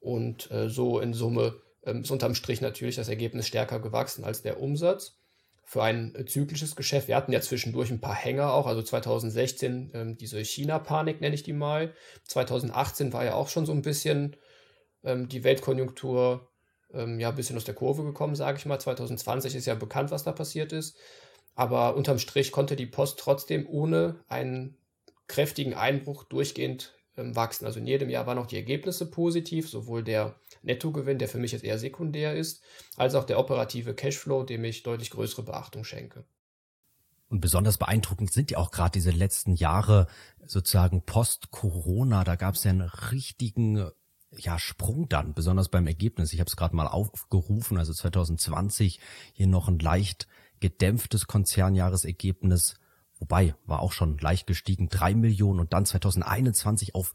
und 0.00 0.50
äh, 0.50 0.68
so 0.68 0.98
in 0.98 1.12
Summe 1.12 1.60
ähm, 1.84 2.02
ist 2.02 2.10
unterm 2.10 2.34
Strich 2.34 2.60
natürlich 2.60 2.96
das 2.96 3.08
Ergebnis 3.08 3.46
stärker 3.46 3.80
gewachsen 3.80 4.24
als 4.24 4.42
der 4.42 4.60
Umsatz. 4.60 5.16
Für 5.64 5.82
ein 5.82 6.14
äh, 6.14 6.24
zyklisches 6.24 6.74
Geschäft, 6.74 7.06
wir 7.06 7.16
hatten 7.16 7.32
ja 7.32 7.40
zwischendurch 7.40 7.90
ein 7.90 8.00
paar 8.00 8.14
Hänger 8.14 8.54
auch, 8.54 8.66
also 8.66 8.82
2016 8.82 9.90
ähm, 9.94 10.16
diese 10.16 10.42
China-Panik 10.42 11.20
nenne 11.20 11.34
ich 11.34 11.42
die 11.42 11.52
mal. 11.52 11.94
2018 12.24 13.12
war 13.12 13.24
ja 13.24 13.34
auch 13.34 13.48
schon 13.48 13.66
so 13.66 13.72
ein 13.72 13.82
bisschen 13.82 14.36
ähm, 15.04 15.28
die 15.28 15.44
Weltkonjunktur 15.44 16.46
ja 16.92 17.28
ein 17.28 17.36
bisschen 17.36 17.56
aus 17.56 17.62
der 17.62 17.76
Kurve 17.76 18.02
gekommen, 18.02 18.34
sage 18.34 18.58
ich 18.58 18.66
mal. 18.66 18.80
2020 18.80 19.54
ist 19.54 19.66
ja 19.66 19.76
bekannt, 19.76 20.10
was 20.10 20.24
da 20.24 20.32
passiert 20.32 20.72
ist. 20.72 20.96
Aber 21.60 21.94
unterm 21.94 22.18
Strich 22.18 22.52
konnte 22.52 22.74
die 22.74 22.86
Post 22.86 23.18
trotzdem 23.18 23.66
ohne 23.68 24.18
einen 24.28 24.78
kräftigen 25.26 25.74
Einbruch 25.74 26.24
durchgehend 26.24 26.94
ähm, 27.18 27.36
wachsen. 27.36 27.66
Also 27.66 27.80
in 27.80 27.86
jedem 27.86 28.08
Jahr 28.08 28.26
waren 28.26 28.38
auch 28.38 28.46
die 28.46 28.56
Ergebnisse 28.56 29.10
positiv, 29.10 29.68
sowohl 29.68 30.02
der 30.02 30.36
Nettogewinn, 30.62 31.18
der 31.18 31.28
für 31.28 31.36
mich 31.36 31.52
jetzt 31.52 31.62
eher 31.62 31.78
sekundär 31.78 32.34
ist, 32.34 32.62
als 32.96 33.14
auch 33.14 33.24
der 33.24 33.38
operative 33.38 33.92
Cashflow, 33.92 34.44
dem 34.44 34.64
ich 34.64 34.84
deutlich 34.84 35.10
größere 35.10 35.42
Beachtung 35.42 35.84
schenke. 35.84 36.24
Und 37.28 37.42
besonders 37.42 37.76
beeindruckend 37.76 38.32
sind 38.32 38.50
ja 38.50 38.56
auch 38.56 38.70
gerade 38.70 38.92
diese 38.92 39.10
letzten 39.10 39.54
Jahre 39.54 40.06
sozusagen 40.46 41.02
post-Corona. 41.02 42.24
Da 42.24 42.36
gab 42.36 42.54
es 42.54 42.64
ja 42.64 42.70
einen 42.70 42.80
richtigen 42.80 43.90
ja, 44.34 44.58
Sprung 44.58 45.10
dann, 45.10 45.34
besonders 45.34 45.68
beim 45.68 45.86
Ergebnis. 45.86 46.32
Ich 46.32 46.40
habe 46.40 46.48
es 46.48 46.56
gerade 46.56 46.74
mal 46.74 46.86
aufgerufen, 46.86 47.76
also 47.76 47.92
2020 47.92 48.98
hier 49.34 49.46
noch 49.46 49.68
ein 49.68 49.78
leicht 49.78 50.26
gedämpftes 50.60 51.26
Konzernjahresergebnis, 51.26 52.74
wobei 53.18 53.54
war 53.66 53.80
auch 53.80 53.92
schon 53.92 54.18
leicht 54.18 54.46
gestiegen, 54.46 54.88
drei 54.88 55.14
Millionen 55.14 55.60
und 55.60 55.72
dann 55.72 55.86
2021 55.86 56.94
auf 56.94 57.12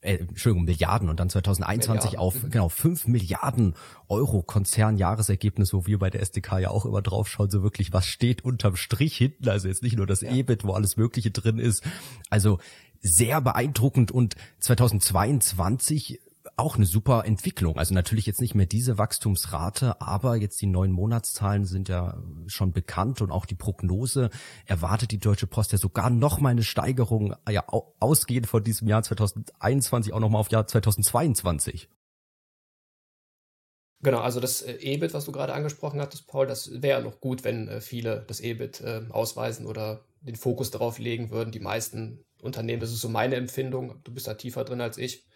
äh, 0.00 0.16
Entschuldigung, 0.16 0.64
Milliarden 0.64 1.08
und 1.08 1.20
dann 1.20 1.30
2021 1.30 2.12
Milliarden. 2.12 2.18
auf 2.18 2.42
mhm. 2.42 2.50
genau 2.50 2.68
fünf 2.68 3.06
Milliarden 3.06 3.74
Euro 4.08 4.42
Konzernjahresergebnis, 4.42 5.72
wo 5.72 5.86
wir 5.86 5.98
bei 5.98 6.10
der 6.10 6.22
SDK 6.22 6.58
ja 6.58 6.70
auch 6.70 6.84
immer 6.86 7.02
drauf 7.02 7.28
schauen, 7.28 7.50
so 7.50 7.62
wirklich, 7.62 7.92
was 7.92 8.06
steht 8.06 8.44
unterm 8.44 8.76
Strich 8.76 9.16
hinten, 9.16 9.48
also 9.48 9.68
jetzt 9.68 9.82
nicht 9.82 9.96
nur 9.96 10.06
das 10.06 10.22
ja. 10.22 10.32
EBIT, 10.32 10.64
wo 10.64 10.72
alles 10.72 10.96
Mögliche 10.96 11.30
drin 11.30 11.58
ist. 11.58 11.84
Also 12.30 12.58
sehr 13.00 13.40
beeindruckend 13.40 14.10
und 14.10 14.34
2022 14.58 16.20
auch 16.56 16.76
eine 16.76 16.86
super 16.86 17.24
Entwicklung. 17.26 17.76
Also 17.76 17.92
natürlich 17.92 18.24
jetzt 18.24 18.40
nicht 18.40 18.54
mehr 18.54 18.66
diese 18.66 18.96
Wachstumsrate, 18.96 20.00
aber 20.00 20.36
jetzt 20.36 20.60
die 20.62 20.66
neuen 20.66 20.90
Monatszahlen 20.90 21.66
sind 21.66 21.88
ja 21.88 22.22
schon 22.46 22.72
bekannt 22.72 23.20
und 23.20 23.30
auch 23.30 23.44
die 23.44 23.54
Prognose 23.54 24.30
erwartet 24.64 25.10
die 25.10 25.18
Deutsche 25.18 25.46
Post 25.46 25.72
ja 25.72 25.78
sogar 25.78 26.08
noch 26.08 26.40
mal 26.40 26.50
eine 26.50 26.62
Steigerung, 26.62 27.36
ja 27.48 27.64
ausgehend 28.00 28.46
von 28.46 28.64
diesem 28.64 28.88
Jahr 28.88 29.02
2021 29.02 30.14
auch 30.14 30.20
noch 30.20 30.30
mal 30.30 30.38
auf 30.38 30.50
Jahr 30.50 30.66
2022. 30.66 31.90
Genau, 34.02 34.20
also 34.20 34.40
das 34.40 34.62
äh, 34.62 34.74
EBIT, 34.74 35.14
was 35.14 35.24
du 35.24 35.32
gerade 35.32 35.54
angesprochen 35.54 36.00
hattest, 36.00 36.26
Paul, 36.26 36.46
das 36.46 36.70
wäre 36.82 37.02
noch 37.02 37.20
gut, 37.20 37.44
wenn 37.44 37.68
äh, 37.68 37.80
viele 37.80 38.24
das 38.28 38.40
EBIT 38.40 38.80
äh, 38.80 39.02
ausweisen 39.10 39.66
oder 39.66 40.04
den 40.20 40.36
Fokus 40.36 40.70
darauf 40.70 40.98
legen 40.98 41.30
würden. 41.30 41.50
Die 41.50 41.60
meisten 41.60 42.24
Unternehmen, 42.42 42.80
das 42.80 42.92
ist 42.92 43.00
so 43.00 43.08
meine 43.08 43.36
Empfindung, 43.36 44.00
du 44.04 44.12
bist 44.12 44.26
da 44.26 44.34
tiefer 44.34 44.64
drin 44.64 44.80
als 44.80 44.98
ich, 44.98 45.26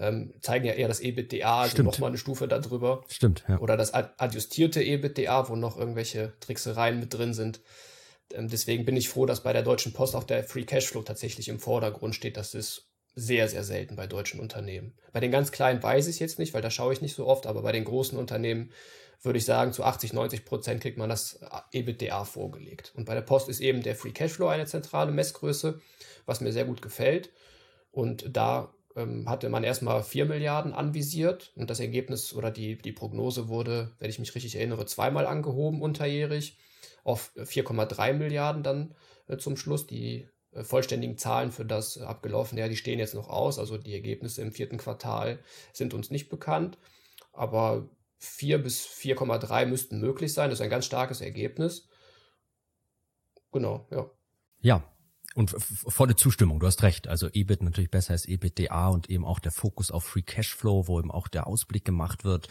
ähm, 0.00 0.32
zeigen 0.40 0.64
ja 0.64 0.72
eher 0.72 0.88
das 0.88 1.00
EBITDA, 1.00 1.60
also 1.60 1.82
nochmal 1.82 2.08
eine 2.08 2.18
Stufe 2.18 2.48
darüber. 2.48 3.04
Stimmt, 3.08 3.44
ja. 3.46 3.58
Oder 3.60 3.76
das 3.76 3.92
adjustierte 3.92 4.82
EBITDA, 4.82 5.48
wo 5.48 5.56
noch 5.56 5.76
irgendwelche 5.76 6.32
Tricksereien 6.40 6.98
mit 6.98 7.12
drin 7.12 7.34
sind. 7.34 7.60
Ähm, 8.32 8.48
deswegen 8.48 8.86
bin 8.86 8.96
ich 8.96 9.10
froh, 9.10 9.26
dass 9.26 9.42
bei 9.42 9.52
der 9.52 9.62
Deutschen 9.62 9.92
Post 9.92 10.16
auch 10.16 10.24
der 10.24 10.42
Free 10.42 10.64
Cashflow 10.64 11.02
tatsächlich 11.02 11.48
im 11.48 11.60
Vordergrund 11.60 12.14
steht. 12.14 12.38
Das 12.38 12.54
ist 12.54 12.88
sehr, 13.14 13.48
sehr 13.48 13.62
selten 13.62 13.94
bei 13.94 14.06
deutschen 14.06 14.40
Unternehmen. 14.40 14.94
Bei 15.12 15.20
den 15.20 15.30
ganz 15.30 15.52
kleinen 15.52 15.82
weiß 15.82 16.06
ich 16.06 16.16
es 16.16 16.18
jetzt 16.20 16.38
nicht, 16.38 16.54
weil 16.54 16.62
da 16.62 16.70
schaue 16.70 16.94
ich 16.94 17.02
nicht 17.02 17.14
so 17.14 17.26
oft, 17.26 17.46
aber 17.46 17.60
bei 17.62 17.72
den 17.72 17.84
großen 17.84 18.18
Unternehmen 18.18 18.70
würde 19.22 19.38
ich 19.38 19.44
sagen, 19.44 19.74
zu 19.74 19.84
80, 19.84 20.14
90 20.14 20.46
Prozent 20.46 20.80
kriegt 20.80 20.96
man 20.96 21.10
das 21.10 21.40
EBITDA 21.72 22.24
vorgelegt. 22.24 22.92
Und 22.96 23.04
bei 23.04 23.14
der 23.14 23.20
Post 23.20 23.50
ist 23.50 23.60
eben 23.60 23.82
der 23.82 23.94
Free 23.94 24.12
Cashflow 24.12 24.48
eine 24.48 24.64
zentrale 24.64 25.12
Messgröße, 25.12 25.78
was 26.24 26.40
mir 26.40 26.52
sehr 26.52 26.64
gut 26.64 26.80
gefällt. 26.80 27.30
Und 27.90 28.34
da 28.34 28.72
ähm, 28.96 29.28
hatte 29.28 29.48
man 29.48 29.64
erstmal 29.64 30.02
4 30.02 30.26
Milliarden 30.26 30.72
anvisiert 30.72 31.52
und 31.56 31.70
das 31.70 31.80
Ergebnis 31.80 32.34
oder 32.34 32.50
die, 32.50 32.76
die 32.76 32.92
Prognose 32.92 33.48
wurde, 33.48 33.92
wenn 33.98 34.10
ich 34.10 34.18
mich 34.18 34.34
richtig 34.34 34.56
erinnere, 34.56 34.86
zweimal 34.86 35.26
angehoben 35.26 35.82
unterjährig 35.82 36.58
auf 37.04 37.32
4,3 37.36 38.12
Milliarden 38.14 38.62
dann 38.62 38.94
äh, 39.28 39.36
zum 39.36 39.56
Schluss. 39.56 39.86
Die 39.86 40.28
äh, 40.52 40.64
vollständigen 40.64 41.18
Zahlen 41.18 41.52
für 41.52 41.64
das 41.64 41.98
abgelaufene 41.98 42.60
Jahr, 42.60 42.68
die 42.68 42.76
stehen 42.76 42.98
jetzt 42.98 43.14
noch 43.14 43.28
aus. 43.28 43.58
Also 43.58 43.78
die 43.78 43.94
Ergebnisse 43.94 44.42
im 44.42 44.52
vierten 44.52 44.78
Quartal 44.78 45.38
sind 45.72 45.94
uns 45.94 46.10
nicht 46.10 46.28
bekannt. 46.28 46.78
Aber 47.32 47.88
4 48.18 48.58
bis 48.58 48.86
4,3 48.86 49.66
müssten 49.66 50.00
möglich 50.00 50.32
sein. 50.34 50.50
Das 50.50 50.58
ist 50.58 50.64
ein 50.64 50.70
ganz 50.70 50.84
starkes 50.84 51.20
Ergebnis. 51.20 51.88
Genau, 53.52 53.86
ja. 53.90 54.10
Ja, 54.60 54.89
und 55.34 55.54
volle 55.58 56.16
Zustimmung, 56.16 56.58
du 56.58 56.66
hast 56.66 56.82
recht. 56.82 57.06
Also 57.06 57.28
EBIT 57.32 57.62
natürlich 57.62 57.90
besser 57.90 58.12
als 58.12 58.26
EBITDA 58.26 58.88
und 58.88 59.08
eben 59.08 59.24
auch 59.24 59.38
der 59.38 59.52
Fokus 59.52 59.90
auf 59.90 60.04
Free 60.04 60.22
Cashflow, 60.22 60.88
wo 60.88 60.98
eben 60.98 61.10
auch 61.10 61.28
der 61.28 61.46
Ausblick 61.46 61.84
gemacht 61.84 62.24
wird. 62.24 62.48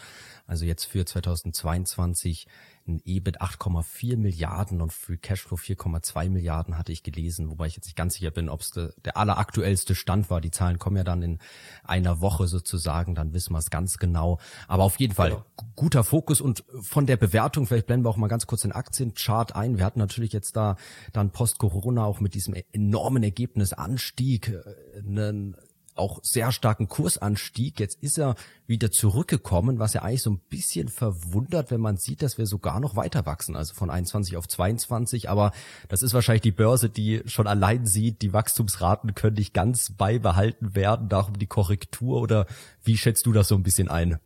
Also 0.48 0.66
jetzt 0.66 0.86
für 0.86 1.06
2022 1.06 2.48
ein 2.88 3.02
EBIT 3.06 3.42
8,4 3.42 4.18
Milliarden 4.18 4.82
und 4.82 4.92
Free 4.92 5.18
Cashflow 5.18 5.58
4,2 5.58 6.30
Milliarden 6.30 6.78
hatte 6.78 6.92
ich 6.92 7.04
gelesen, 7.04 7.50
wobei 7.50 7.68
ich 7.68 7.76
jetzt 7.76 7.86
nicht 7.86 7.96
ganz 7.96 8.16
sicher 8.16 8.32
bin, 8.32 8.50
ob 8.50 8.62
es 8.62 8.72
de, 8.72 8.92
der 9.06 9.18
alleraktuellste 9.18 9.96
Stand 9.96 10.30
war. 10.30 10.42
Die 10.42 10.52
Zahlen 10.52 10.80
kommen 10.80 10.98
ja 10.98 11.04
dann 11.04 11.22
in 11.22 11.40
einer 11.84 12.22
Woche 12.22 12.48
sozusagen, 12.48 13.16
dann 13.16 13.34
wissen 13.34 13.54
wir 13.54 13.60
es 13.60 13.70
ganz 13.70 13.98
genau. 13.98 14.40
Aber 14.68 14.84
auf 14.84 15.00
jeden 15.00 15.14
Fall 15.14 15.30
genau. 15.30 15.46
guter 15.76 16.04
Fokus 16.04 16.42
und 16.42 16.64
von 16.82 17.06
der 17.06 17.18
Bewertung, 17.18 17.68
vielleicht 17.68 17.88
blenden 17.88 18.06
wir 18.06 18.10
auch 18.10 18.18
mal 18.18 18.28
ganz 18.28 18.48
kurz 18.48 18.62
den 18.62 18.72
Aktienchart 18.72 19.56
ein. 19.56 19.78
Wir 19.78 19.86
hatten 19.86 20.00
natürlich 20.00 20.34
jetzt 20.34 20.56
da 20.56 20.76
dann 21.14 21.32
Post-Corona 21.32 22.04
auch 22.04 22.20
mit 22.20 22.34
diesem 22.34 22.56
enormen 22.72 23.24
Ergebnisanstieg 23.24 24.50
äh, 24.50 25.00
einen 25.00 25.56
auch 26.00 26.20
sehr 26.24 26.52
starken 26.52 26.88
Kursanstieg. 26.88 27.80
Jetzt 27.80 28.02
ist 28.02 28.18
er 28.18 28.36
wieder 28.66 28.92
zurückgekommen, 28.92 29.80
was 29.80 29.94
ja 29.94 30.02
eigentlich 30.02 30.24
so 30.24 30.32
ein 30.32 30.42
bisschen 30.50 30.88
verwundert, 30.88 31.72
wenn 31.72 31.82
man 31.82 31.98
sieht, 31.98 32.22
dass 32.22 32.38
wir 32.38 32.46
sogar 32.46 32.80
noch 32.80 32.96
weiter 32.96 33.26
wachsen, 33.26 33.56
also 33.56 33.74
von 33.74 33.90
21 33.90 34.38
auf 34.38 34.48
22. 34.48 35.30
Aber 35.30 35.52
das 35.88 36.02
ist 36.02 36.14
wahrscheinlich 36.14 36.42
die 36.42 36.52
Börse, 36.52 36.90
die 36.90 37.22
schon 37.26 37.48
allein 37.48 37.86
sieht, 37.86 38.22
die 38.22 38.34
Wachstumsraten 38.34 39.14
können 39.16 39.36
nicht 39.36 39.54
ganz 39.54 39.92
beibehalten 39.92 40.76
werden, 40.76 41.10
darum 41.10 41.38
die 41.38 41.48
Korrektur 41.48 42.22
oder 42.22 42.48
wie 42.84 42.98
schätzt 42.98 43.26
du 43.26 43.34
das 43.34 43.48
so 43.48 43.56
ein 43.56 43.64
bisschen 43.64 43.90
ein? 43.90 44.20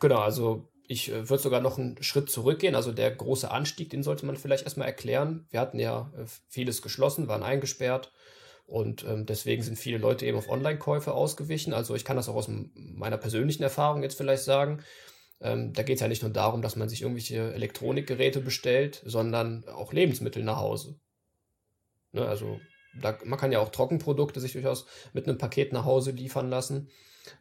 Genau, 0.00 0.18
also 0.18 0.68
ich 0.88 1.10
äh, 1.10 1.28
würde 1.28 1.42
sogar 1.42 1.60
noch 1.60 1.78
einen 1.78 2.02
Schritt 2.02 2.30
zurückgehen. 2.30 2.74
Also 2.74 2.92
der 2.92 3.10
große 3.10 3.50
Anstieg, 3.50 3.90
den 3.90 4.02
sollte 4.02 4.26
man 4.26 4.36
vielleicht 4.36 4.64
erstmal 4.64 4.88
erklären. 4.88 5.46
Wir 5.50 5.60
hatten 5.60 5.78
ja 5.78 6.12
äh, 6.16 6.24
vieles 6.48 6.82
geschlossen, 6.82 7.28
waren 7.28 7.42
eingesperrt 7.42 8.12
und 8.72 9.04
ähm, 9.04 9.26
deswegen 9.26 9.62
sind 9.62 9.76
viele 9.76 9.98
Leute 9.98 10.24
eben 10.24 10.38
auf 10.38 10.48
Online-Käufe 10.48 11.12
ausgewichen. 11.12 11.74
Also 11.74 11.94
ich 11.94 12.06
kann 12.06 12.16
das 12.16 12.30
auch 12.30 12.36
aus 12.36 12.48
meiner 12.48 13.18
persönlichen 13.18 13.62
Erfahrung 13.62 14.02
jetzt 14.02 14.16
vielleicht 14.16 14.44
sagen. 14.44 14.82
Ähm, 15.42 15.74
da 15.74 15.82
geht 15.82 15.96
es 15.96 16.00
ja 16.00 16.08
nicht 16.08 16.22
nur 16.22 16.32
darum, 16.32 16.62
dass 16.62 16.74
man 16.74 16.88
sich 16.88 17.02
irgendwelche 17.02 17.52
Elektronikgeräte 17.52 18.40
bestellt, 18.40 19.02
sondern 19.04 19.68
auch 19.68 19.92
Lebensmittel 19.92 20.42
nach 20.42 20.56
Hause. 20.56 20.98
Ne, 22.12 22.26
also 22.26 22.60
da, 22.98 23.18
man 23.26 23.38
kann 23.38 23.52
ja 23.52 23.58
auch 23.58 23.68
Trockenprodukte 23.68 24.40
sich 24.40 24.52
durchaus 24.52 24.86
mit 25.12 25.28
einem 25.28 25.36
Paket 25.36 25.74
nach 25.74 25.84
Hause 25.84 26.12
liefern 26.12 26.48
lassen. 26.48 26.88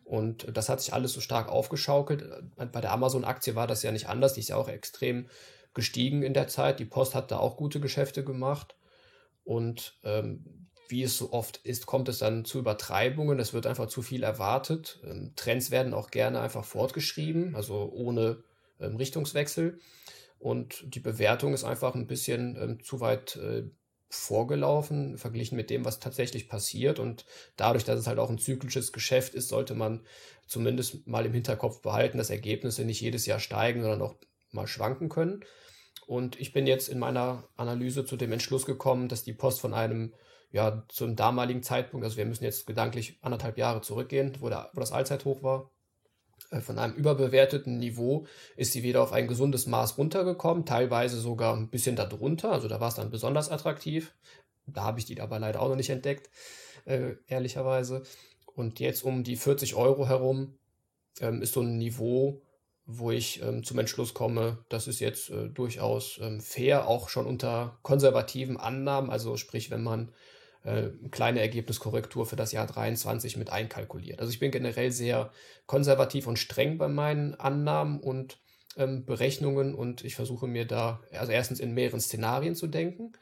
Und 0.03 0.45
das 0.53 0.67
hat 0.67 0.81
sich 0.81 0.93
alles 0.93 1.13
so 1.13 1.21
stark 1.21 1.47
aufgeschaukelt. 1.47 2.25
Bei 2.57 2.81
der 2.81 2.91
Amazon-Aktie 2.91 3.55
war 3.55 3.67
das 3.67 3.83
ja 3.83 3.93
nicht 3.93 4.09
anders. 4.09 4.33
Die 4.33 4.41
ist 4.41 4.49
ja 4.49 4.57
auch 4.57 4.67
extrem 4.67 5.29
gestiegen 5.73 6.23
in 6.23 6.33
der 6.33 6.49
Zeit. 6.49 6.79
Die 6.79 6.85
Post 6.85 7.15
hat 7.15 7.31
da 7.31 7.37
auch 7.37 7.55
gute 7.55 7.79
Geschäfte 7.79 8.25
gemacht. 8.25 8.75
Und 9.51 9.99
ähm, 10.05 10.69
wie 10.87 11.03
es 11.03 11.17
so 11.17 11.33
oft 11.33 11.57
ist, 11.57 11.85
kommt 11.85 12.07
es 12.07 12.19
dann 12.19 12.45
zu 12.45 12.59
Übertreibungen. 12.59 13.37
Es 13.37 13.51
wird 13.51 13.67
einfach 13.67 13.87
zu 13.87 14.01
viel 14.01 14.23
erwartet. 14.23 15.01
Ähm, 15.03 15.33
Trends 15.35 15.71
werden 15.71 15.93
auch 15.93 16.09
gerne 16.09 16.39
einfach 16.39 16.63
fortgeschrieben, 16.63 17.53
also 17.53 17.91
ohne 17.93 18.45
ähm, 18.79 18.95
Richtungswechsel. 18.95 19.77
Und 20.39 20.85
die 20.95 21.01
Bewertung 21.01 21.53
ist 21.53 21.65
einfach 21.65 21.95
ein 21.95 22.07
bisschen 22.07 22.55
ähm, 22.55 22.81
zu 22.81 23.01
weit 23.01 23.35
äh, 23.35 23.63
vorgelaufen, 24.07 25.17
verglichen 25.17 25.57
mit 25.57 25.69
dem, 25.69 25.83
was 25.83 25.99
tatsächlich 25.99 26.47
passiert. 26.47 26.97
Und 26.97 27.25
dadurch, 27.57 27.83
dass 27.83 27.99
es 27.99 28.07
halt 28.07 28.19
auch 28.19 28.29
ein 28.29 28.39
zyklisches 28.39 28.93
Geschäft 28.93 29.33
ist, 29.35 29.49
sollte 29.49 29.75
man 29.75 30.05
zumindest 30.47 31.05
mal 31.07 31.25
im 31.25 31.33
Hinterkopf 31.33 31.81
behalten, 31.81 32.19
dass 32.19 32.29
Ergebnisse 32.29 32.85
nicht 32.85 33.01
jedes 33.01 33.25
Jahr 33.25 33.39
steigen, 33.39 33.81
sondern 33.81 34.01
auch 34.01 34.15
mal 34.51 34.67
schwanken 34.67 35.09
können. 35.09 35.43
Und 36.07 36.39
ich 36.39 36.53
bin 36.53 36.67
jetzt 36.67 36.89
in 36.89 36.99
meiner 36.99 37.43
Analyse 37.55 38.05
zu 38.05 38.17
dem 38.17 38.31
Entschluss 38.31 38.65
gekommen, 38.65 39.07
dass 39.07 39.23
die 39.23 39.33
Post 39.33 39.61
von 39.61 39.73
einem 39.73 40.13
ja, 40.51 40.83
zum 40.89 41.15
damaligen 41.15 41.63
Zeitpunkt, 41.63 42.03
also 42.03 42.17
wir 42.17 42.25
müssen 42.25 42.43
jetzt 42.43 42.67
gedanklich 42.67 43.17
anderthalb 43.21 43.57
Jahre 43.57 43.81
zurückgehen, 43.81 44.33
wo, 44.39 44.49
der, 44.49 44.69
wo 44.73 44.81
das 44.81 44.91
Allzeithoch 44.91 45.41
war, 45.43 45.71
äh, 46.51 46.59
von 46.59 46.77
einem 46.77 46.95
überbewerteten 46.95 47.79
Niveau 47.79 48.25
ist 48.57 48.73
sie 48.73 48.83
wieder 48.83 49.01
auf 49.01 49.13
ein 49.13 49.27
gesundes 49.27 49.67
Maß 49.67 49.97
runtergekommen, 49.97 50.65
teilweise 50.65 51.19
sogar 51.19 51.55
ein 51.55 51.69
bisschen 51.69 51.95
darunter, 51.95 52.51
also 52.51 52.67
da 52.67 52.79
war 52.79 52.89
es 52.89 52.95
dann 52.95 53.11
besonders 53.11 53.49
attraktiv. 53.49 54.13
Da 54.67 54.83
habe 54.83 54.99
ich 54.99 55.05
die 55.05 55.19
aber 55.19 55.39
leider 55.39 55.61
auch 55.61 55.69
noch 55.69 55.75
nicht 55.75 55.89
entdeckt, 55.89 56.29
äh, 56.85 57.15
ehrlicherweise. 57.27 58.03
Und 58.53 58.79
jetzt 58.79 59.03
um 59.03 59.23
die 59.23 59.37
40 59.37 59.75
Euro 59.75 60.07
herum 60.07 60.57
ähm, 61.19 61.41
ist 61.41 61.53
so 61.53 61.61
ein 61.61 61.77
Niveau, 61.77 62.41
wo 62.97 63.11
ich 63.11 63.41
ähm, 63.41 63.63
zum 63.63 63.79
Entschluss 63.79 64.13
komme, 64.13 64.57
das 64.69 64.87
ist 64.87 64.99
jetzt 64.99 65.29
äh, 65.29 65.49
durchaus 65.49 66.19
ähm, 66.21 66.41
fair, 66.41 66.87
auch 66.87 67.09
schon 67.09 67.25
unter 67.25 67.79
konservativen 67.81 68.57
Annahmen, 68.57 69.09
also 69.09 69.37
sprich, 69.37 69.71
wenn 69.71 69.83
man 69.83 70.11
äh, 70.63 70.89
kleine 71.09 71.39
Ergebniskorrektur 71.41 72.25
für 72.25 72.35
das 72.35 72.51
Jahr 72.51 72.67
23 72.67 73.37
mit 73.37 73.49
einkalkuliert. 73.49 74.19
Also 74.19 74.31
ich 74.31 74.39
bin 74.39 74.51
generell 74.51 74.91
sehr 74.91 75.31
konservativ 75.65 76.27
und 76.27 76.37
streng 76.37 76.77
bei 76.77 76.87
meinen 76.87 77.35
Annahmen 77.35 77.99
und 77.99 78.37
ähm, 78.77 79.05
Berechnungen 79.05 79.75
und 79.75 80.03
ich 80.03 80.15
versuche 80.15 80.47
mir 80.47 80.65
da, 80.65 81.01
also 81.11 81.31
erstens 81.31 81.59
in 81.59 81.73
mehreren 81.73 81.99
Szenarien 81.99 82.55
zu 82.55 82.67
denken, 82.67 83.13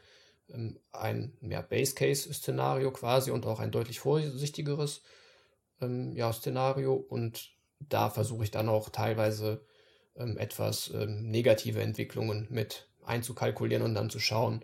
ähm, 0.49 0.79
ein 0.91 1.33
mehr 1.41 1.63
Base-Case-Szenario 1.63 2.91
quasi 2.91 3.31
und 3.31 3.45
auch 3.45 3.59
ein 3.59 3.71
deutlich 3.71 3.99
vorsichtigeres 3.99 5.01
ähm, 5.81 6.11
ja, 6.15 6.31
Szenario 6.33 6.93
und 6.93 7.51
da 7.79 8.09
versuche 8.09 8.43
ich 8.43 8.51
dann 8.51 8.69
auch 8.69 8.89
teilweise 8.89 9.65
ähm, 10.15 10.38
etwas 10.38 10.91
ähm, 10.93 11.29
negative 11.29 11.81
Entwicklungen 11.81 12.48
mit 12.50 12.88
einzukalkulieren 13.03 13.83
und 13.83 13.95
dann 13.95 14.09
zu 14.09 14.19
schauen, 14.19 14.63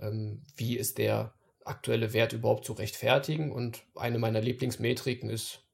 ähm, 0.00 0.42
wie 0.56 0.76
ist 0.76 0.98
der 0.98 1.34
aktuelle 1.64 2.12
Wert 2.12 2.32
überhaupt 2.32 2.64
zu 2.64 2.72
rechtfertigen. 2.72 3.52
Und 3.52 3.84
eine 3.94 4.18
meiner 4.18 4.40
Lieblingsmetriken 4.40 5.30
ist 5.30 5.64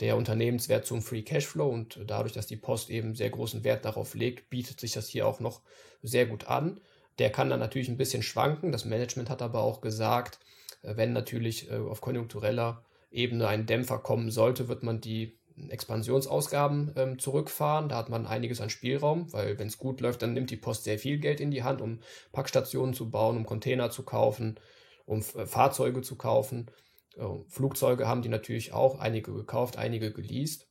der 0.00 0.16
Unternehmenswert 0.16 0.86
zum 0.86 1.02
Free 1.02 1.22
Cashflow. 1.22 1.68
Und 1.68 2.00
dadurch, 2.06 2.32
dass 2.32 2.46
die 2.46 2.56
Post 2.56 2.90
eben 2.90 3.14
sehr 3.14 3.30
großen 3.30 3.64
Wert 3.64 3.84
darauf 3.84 4.14
legt, 4.14 4.50
bietet 4.50 4.80
sich 4.80 4.92
das 4.92 5.08
hier 5.08 5.26
auch 5.26 5.40
noch 5.40 5.60
sehr 6.02 6.26
gut 6.26 6.46
an. 6.46 6.80
Der 7.18 7.30
kann 7.30 7.50
dann 7.50 7.60
natürlich 7.60 7.88
ein 7.88 7.98
bisschen 7.98 8.22
schwanken. 8.22 8.72
Das 8.72 8.84
Management 8.84 9.28
hat 9.28 9.42
aber 9.42 9.62
auch 9.62 9.80
gesagt, 9.80 10.38
äh, 10.82 10.96
wenn 10.96 11.12
natürlich 11.12 11.70
äh, 11.70 11.76
auf 11.76 12.00
konjunktureller 12.00 12.84
Ebene 13.10 13.48
ein 13.48 13.66
Dämpfer 13.66 13.98
kommen 13.98 14.30
sollte, 14.30 14.68
wird 14.68 14.82
man 14.82 15.00
die 15.00 15.39
Expansionsausgaben 15.68 16.92
ähm, 16.96 17.18
zurückfahren. 17.18 17.88
Da 17.88 17.96
hat 17.96 18.08
man 18.08 18.26
einiges 18.26 18.60
an 18.60 18.70
Spielraum, 18.70 19.32
weil 19.32 19.58
wenn 19.58 19.68
es 19.68 19.78
gut 19.78 20.00
läuft, 20.00 20.22
dann 20.22 20.32
nimmt 20.32 20.50
die 20.50 20.56
Post 20.56 20.84
sehr 20.84 20.98
viel 20.98 21.18
Geld 21.18 21.40
in 21.40 21.50
die 21.50 21.62
Hand, 21.62 21.80
um 21.80 22.00
Packstationen 22.32 22.94
zu 22.94 23.10
bauen, 23.10 23.36
um 23.36 23.46
Container 23.46 23.90
zu 23.90 24.04
kaufen, 24.04 24.58
um 25.04 25.18
äh, 25.18 25.46
Fahrzeuge 25.46 26.02
zu 26.02 26.16
kaufen. 26.16 26.70
Äh, 27.16 27.24
Flugzeuge 27.48 28.08
haben 28.08 28.22
die 28.22 28.28
natürlich 28.28 28.72
auch 28.72 28.98
einige 28.98 29.32
gekauft, 29.34 29.76
einige 29.76 30.12
geleast. 30.12 30.68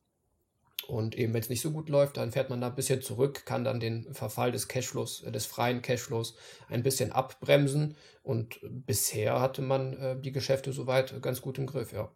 Und 0.87 1.15
eben, 1.15 1.33
wenn 1.33 1.41
es 1.41 1.49
nicht 1.49 1.61
so 1.61 1.71
gut 1.71 1.87
läuft, 1.87 2.17
dann 2.17 2.31
fährt 2.31 2.49
man 2.49 2.61
da 2.61 2.67
ein 2.67 2.75
bisschen 2.75 3.01
zurück, 3.03 3.45
kann 3.45 3.63
dann 3.63 3.79
den 3.79 4.11
Verfall 4.13 4.51
des 4.51 4.67
Cashflows, 4.67 5.21
äh, 5.23 5.31
des 5.31 5.45
freien 5.45 5.81
Cashflows 5.81 6.35
ein 6.67 6.83
bisschen 6.83 7.11
abbremsen. 7.11 7.95
Und 8.23 8.59
bisher 8.63 9.39
hatte 9.39 9.61
man 9.61 9.93
äh, 9.93 10.19
die 10.19 10.31
Geschäfte 10.31 10.73
soweit 10.73 11.21
ganz 11.21 11.41
gut 11.41 11.57
im 11.59 11.67
Griff, 11.67 11.93
ja. 11.93 12.11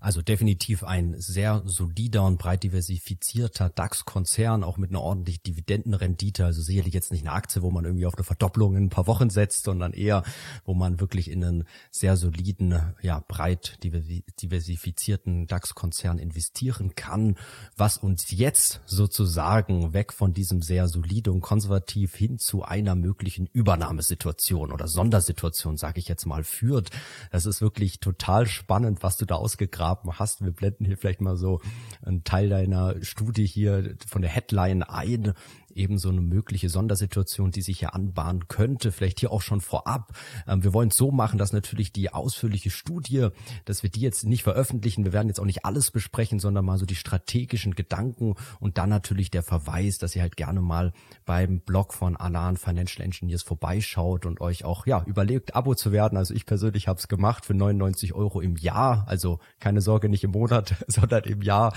Also 0.00 0.22
definitiv 0.22 0.84
ein 0.84 1.16
sehr 1.18 1.62
solider 1.64 2.24
und 2.24 2.38
breit 2.38 2.62
diversifizierter 2.62 3.68
DAX-Konzern, 3.68 4.62
auch 4.62 4.76
mit 4.76 4.90
einer 4.90 5.00
ordentlichen 5.00 5.42
Dividendenrendite. 5.42 6.44
Also 6.44 6.62
sicherlich 6.62 6.94
jetzt 6.94 7.10
nicht 7.10 7.26
eine 7.26 7.32
Aktie, 7.32 7.62
wo 7.62 7.72
man 7.72 7.84
irgendwie 7.84 8.06
auf 8.06 8.14
eine 8.14 8.22
Verdopplung 8.22 8.76
in 8.76 8.84
ein 8.84 8.90
paar 8.90 9.08
Wochen 9.08 9.28
setzt, 9.28 9.64
sondern 9.64 9.92
eher, 9.92 10.22
wo 10.64 10.74
man 10.74 11.00
wirklich 11.00 11.28
in 11.28 11.42
einen 11.42 11.64
sehr 11.90 12.16
soliden, 12.16 12.80
ja, 13.02 13.24
breit 13.26 13.80
diversifizierten 13.82 15.48
DAX-Konzern 15.48 16.20
investieren 16.20 16.94
kann, 16.94 17.36
was 17.76 17.96
uns 17.96 18.30
jetzt 18.30 18.80
sozusagen 18.86 19.94
weg 19.94 20.12
von 20.12 20.32
diesem 20.32 20.62
sehr 20.62 20.86
solide 20.86 21.32
und 21.32 21.40
konservativ 21.40 22.14
hin 22.14 22.38
zu 22.38 22.62
einer 22.62 22.94
möglichen 22.94 23.46
Übernahmesituation 23.46 24.70
oder 24.70 24.86
Sondersituation, 24.86 25.76
sage 25.76 25.98
ich 25.98 26.06
jetzt 26.06 26.24
mal, 26.24 26.44
führt. 26.44 26.90
Das 27.32 27.46
ist 27.46 27.60
wirklich 27.60 27.98
total 27.98 28.46
spannend, 28.46 29.02
was 29.02 29.16
du 29.16 29.26
da 29.26 29.34
ausgegraben 29.34 29.87
ausgegraben 29.88 30.18
hast. 30.18 30.44
Wir 30.44 30.52
blenden 30.52 30.84
hier 30.84 30.96
vielleicht 30.96 31.20
mal 31.20 31.36
so 31.36 31.60
einen 32.04 32.24
Teil 32.24 32.48
deiner 32.48 33.02
Studie 33.02 33.46
hier 33.46 33.96
von 34.06 34.22
der 34.22 34.30
Headline 34.30 34.82
ein 34.82 35.32
eben 35.78 35.98
so 35.98 36.08
eine 36.10 36.20
mögliche 36.20 36.68
Sondersituation, 36.68 37.50
die 37.50 37.62
sich 37.62 37.80
ja 37.80 37.90
anbahnen 37.90 38.48
könnte, 38.48 38.92
vielleicht 38.92 39.20
hier 39.20 39.32
auch 39.32 39.42
schon 39.42 39.60
vorab. 39.60 40.12
Ähm, 40.46 40.64
wir 40.64 40.74
wollen 40.74 40.88
es 40.88 40.96
so 40.96 41.10
machen, 41.10 41.38
dass 41.38 41.52
natürlich 41.52 41.92
die 41.92 42.12
ausführliche 42.12 42.70
Studie, 42.70 43.28
dass 43.64 43.82
wir 43.82 43.90
die 43.90 44.00
jetzt 44.00 44.24
nicht 44.24 44.42
veröffentlichen. 44.42 45.04
Wir 45.04 45.12
werden 45.12 45.28
jetzt 45.28 45.40
auch 45.40 45.44
nicht 45.44 45.64
alles 45.64 45.90
besprechen, 45.90 46.38
sondern 46.38 46.64
mal 46.64 46.78
so 46.78 46.86
die 46.86 46.96
strategischen 46.96 47.74
Gedanken 47.74 48.34
und 48.60 48.78
dann 48.78 48.90
natürlich 48.90 49.30
der 49.30 49.42
Verweis, 49.42 49.98
dass 49.98 50.14
ihr 50.16 50.22
halt 50.22 50.36
gerne 50.36 50.60
mal 50.60 50.92
beim 51.24 51.60
Blog 51.60 51.94
von 51.94 52.16
Alan 52.16 52.56
Financial 52.56 53.04
Engineers 53.04 53.42
vorbeischaut 53.42 54.26
und 54.26 54.40
euch 54.40 54.64
auch 54.64 54.86
ja 54.86 55.02
überlegt, 55.06 55.54
Abo 55.54 55.74
zu 55.74 55.92
werden. 55.92 56.18
Also 56.18 56.34
ich 56.34 56.46
persönlich 56.46 56.88
habe 56.88 56.98
es 56.98 57.08
gemacht 57.08 57.46
für 57.46 57.54
99 57.54 58.14
Euro 58.14 58.40
im 58.40 58.56
Jahr. 58.56 59.04
Also 59.06 59.38
keine 59.60 59.80
Sorge, 59.80 60.08
nicht 60.08 60.24
im 60.24 60.32
Monat, 60.32 60.74
sondern 60.88 61.24
im 61.24 61.42
Jahr. 61.42 61.72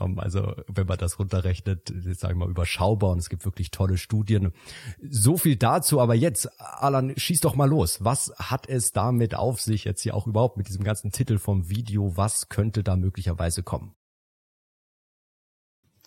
Ähm, 0.00 0.18
also 0.18 0.54
wenn 0.66 0.86
man 0.86 0.98
das 0.98 1.18
runterrechnet, 1.18 1.92
sagen 2.18 2.38
wir 2.38 2.46
mal 2.46 2.50
überschaubar 2.50 3.10
und 3.10 3.18
es 3.18 3.28
gibt 3.28 3.43
wirklich 3.44 3.70
tolle 3.70 3.98
Studien. 3.98 4.52
So 5.00 5.36
viel 5.36 5.56
dazu, 5.56 6.00
aber 6.00 6.14
jetzt, 6.14 6.48
Alan, 6.60 7.14
schieß 7.16 7.40
doch 7.40 7.54
mal 7.54 7.68
los. 7.68 8.04
Was 8.04 8.32
hat 8.38 8.68
es 8.68 8.92
damit 8.92 9.34
auf 9.34 9.60
sich 9.60 9.84
jetzt 9.84 10.02
hier 10.02 10.14
auch 10.14 10.26
überhaupt 10.26 10.56
mit 10.56 10.68
diesem 10.68 10.84
ganzen 10.84 11.10
Titel 11.12 11.38
vom 11.38 11.68
Video? 11.68 12.16
Was 12.16 12.48
könnte 12.48 12.82
da 12.82 12.96
möglicherweise 12.96 13.62
kommen? 13.62 13.94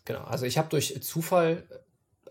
Genau, 0.06 0.24
also 0.24 0.46
ich 0.46 0.58
habe 0.58 0.70
durch 0.70 1.02
Zufall, 1.04 1.68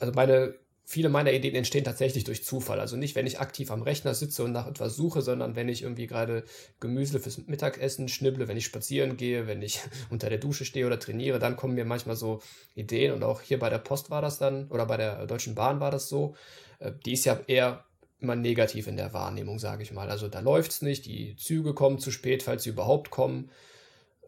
also 0.00 0.12
meine 0.14 0.54
viele 0.88 1.09
meiner 1.09 1.33
Ideen 1.33 1.57
entstehen 1.57 1.83
tatsächlich 1.83 2.23
durch 2.23 2.45
Zufall. 2.45 2.78
Also 2.78 2.97
nicht, 2.97 3.16
wenn 3.16 3.26
ich 3.26 3.40
aktiv 3.40 3.73
am 3.73 3.83
Rechner 3.83 4.14
sitze 4.14 4.45
und 4.45 4.52
nach 4.52 4.69
etwas 4.69 4.95
suche, 4.95 5.21
sondern 5.21 5.57
wenn 5.57 5.69
ich 5.69 5.83
irgendwie 5.83 6.07
gerade 6.07 6.45
Gemüse 6.78 7.19
fürs 7.19 7.45
Mittagessen 7.49 8.07
schnibble, 8.07 8.47
wenn 8.47 8.57
ich 8.57 8.66
spazieren 8.66 9.16
gehe, 9.16 9.49
wenn 9.49 9.62
ich 9.62 9.81
unter 10.11 10.28
der 10.28 10.38
Dusche 10.38 10.64
stehe 10.64 10.87
oder 10.87 11.00
trainiere, 11.00 11.40
dann 11.40 11.57
kommen 11.57 11.75
mir 11.75 11.85
manchmal 11.85 12.14
so 12.14 12.40
Ideen. 12.76 13.12
Und 13.12 13.25
auch 13.25 13.43
hier 13.43 13.59
bei 13.59 13.69
der 13.69 13.78
Post 13.78 14.11
war 14.11 14.23
das 14.23 14.38
dann, 14.38 14.69
oder 14.69 14.87
bei 14.87 14.97
der 14.97 15.26
Deutschen 15.26 15.57
Bahn 15.57 15.81
war 15.81 15.90
das 15.90 16.09
so. 16.09 16.37
Äh, 16.78 16.93
die 17.05 17.14
ist 17.14 17.25
ja 17.25 17.40
eher 17.49 17.85
immer 18.21 18.37
negativ 18.37 18.87
in 18.87 18.97
der 18.97 19.12
Wahrnehmung, 19.12 19.59
sage 19.59 19.83
ich 19.83 19.93
mal. 19.93 20.09
Also 20.09 20.28
da 20.28 20.38
läuft 20.38 20.71
es 20.71 20.83
nicht, 20.83 21.05
die 21.05 21.35
Züge 21.35 21.75
kommen 21.75 21.99
zu 21.99 22.12
spät, 22.12 22.45
falls 22.45 22.62
sie 22.62 22.71
überhaupt 22.71 23.11
kommen. 23.11 23.50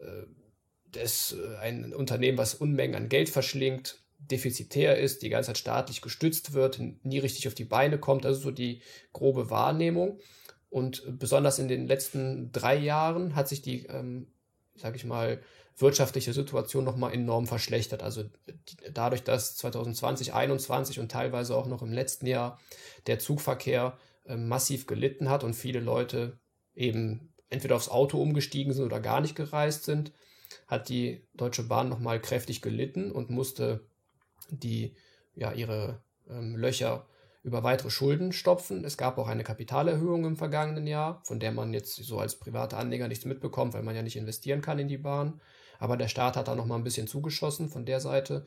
Äh, 0.01 0.25
das 0.91 1.31
ist 1.31 1.37
äh, 1.39 1.55
ein 1.59 1.93
Unternehmen, 1.93 2.37
was 2.37 2.53
Unmengen 2.53 2.95
an 2.95 3.07
Geld 3.07 3.29
verschlingt 3.29 4.03
defizitär 4.19 4.97
ist, 4.99 5.21
die 5.21 5.29
ganze 5.29 5.47
Zeit 5.47 5.57
staatlich 5.57 6.01
gestützt 6.01 6.53
wird, 6.53 6.79
nie 7.03 7.19
richtig 7.19 7.47
auf 7.47 7.55
die 7.55 7.65
Beine 7.65 7.97
kommt. 7.97 8.25
Also 8.25 8.39
so 8.39 8.51
die 8.51 8.81
grobe 9.13 9.49
Wahrnehmung. 9.49 10.19
Und 10.69 11.03
besonders 11.17 11.57
in 11.57 11.67
den 11.67 11.87
letzten 11.87 12.51
drei 12.51 12.75
Jahren 12.75 13.35
hat 13.35 13.47
sich 13.47 13.61
die, 13.61 13.87
ähm, 13.87 14.27
sage 14.75 14.97
ich 14.97 15.05
mal, 15.05 15.41
wirtschaftliche 15.77 16.33
Situation 16.33 16.83
nochmal 16.83 17.13
enorm 17.13 17.47
verschlechtert. 17.47 18.03
Also 18.03 18.25
dadurch, 18.93 19.23
dass 19.23 19.55
2020, 19.55 20.27
2021 20.27 20.99
und 20.99 21.11
teilweise 21.11 21.55
auch 21.55 21.67
noch 21.67 21.81
im 21.81 21.93
letzten 21.93 22.27
Jahr 22.27 22.59
der 23.07 23.17
Zugverkehr 23.19 23.97
äh, 24.25 24.35
massiv 24.35 24.85
gelitten 24.85 25.29
hat 25.29 25.43
und 25.43 25.53
viele 25.53 25.79
Leute 25.79 26.37
eben 26.75 27.33
entweder 27.49 27.75
aufs 27.75 27.89
Auto 27.89 28.21
umgestiegen 28.21 28.73
sind 28.73 28.85
oder 28.85 28.99
gar 28.99 29.21
nicht 29.21 29.35
gereist 29.35 29.85
sind, 29.85 30.11
hat 30.67 30.89
die 30.89 31.27
Deutsche 31.33 31.63
Bahn 31.63 31.89
nochmal 31.89 32.21
kräftig 32.21 32.61
gelitten 32.61 33.11
und 33.11 33.29
musste 33.29 33.87
die 34.51 34.95
ja 35.35 35.51
ihre 35.51 36.01
ähm, 36.29 36.55
Löcher 36.55 37.05
über 37.43 37.63
weitere 37.63 37.89
Schulden 37.89 38.31
stopfen. 38.31 38.83
Es 38.83 38.97
gab 38.97 39.17
auch 39.17 39.27
eine 39.27 39.43
Kapitalerhöhung 39.43 40.25
im 40.25 40.35
vergangenen 40.35 40.87
Jahr, 40.87 41.21
von 41.23 41.39
der 41.39 41.51
man 41.51 41.73
jetzt 41.73 41.95
so 41.95 42.19
als 42.19 42.35
privater 42.35 42.77
Anleger 42.77 43.07
nichts 43.07 43.25
mitbekommt, 43.25 43.73
weil 43.73 43.83
man 43.83 43.95
ja 43.95 44.01
nicht 44.01 44.17
investieren 44.17 44.61
kann 44.61 44.79
in 44.79 44.87
die 44.87 44.97
Bahn. 44.97 45.39
Aber 45.79 45.95
der 45.95 46.09
Staat 46.09 46.35
hat 46.35 46.49
da 46.49 46.55
noch 46.55 46.65
mal 46.65 46.75
ein 46.75 46.83
bisschen 46.83 47.07
zugeschossen 47.07 47.69
von 47.69 47.85
der 47.85 48.01
Seite. 48.01 48.45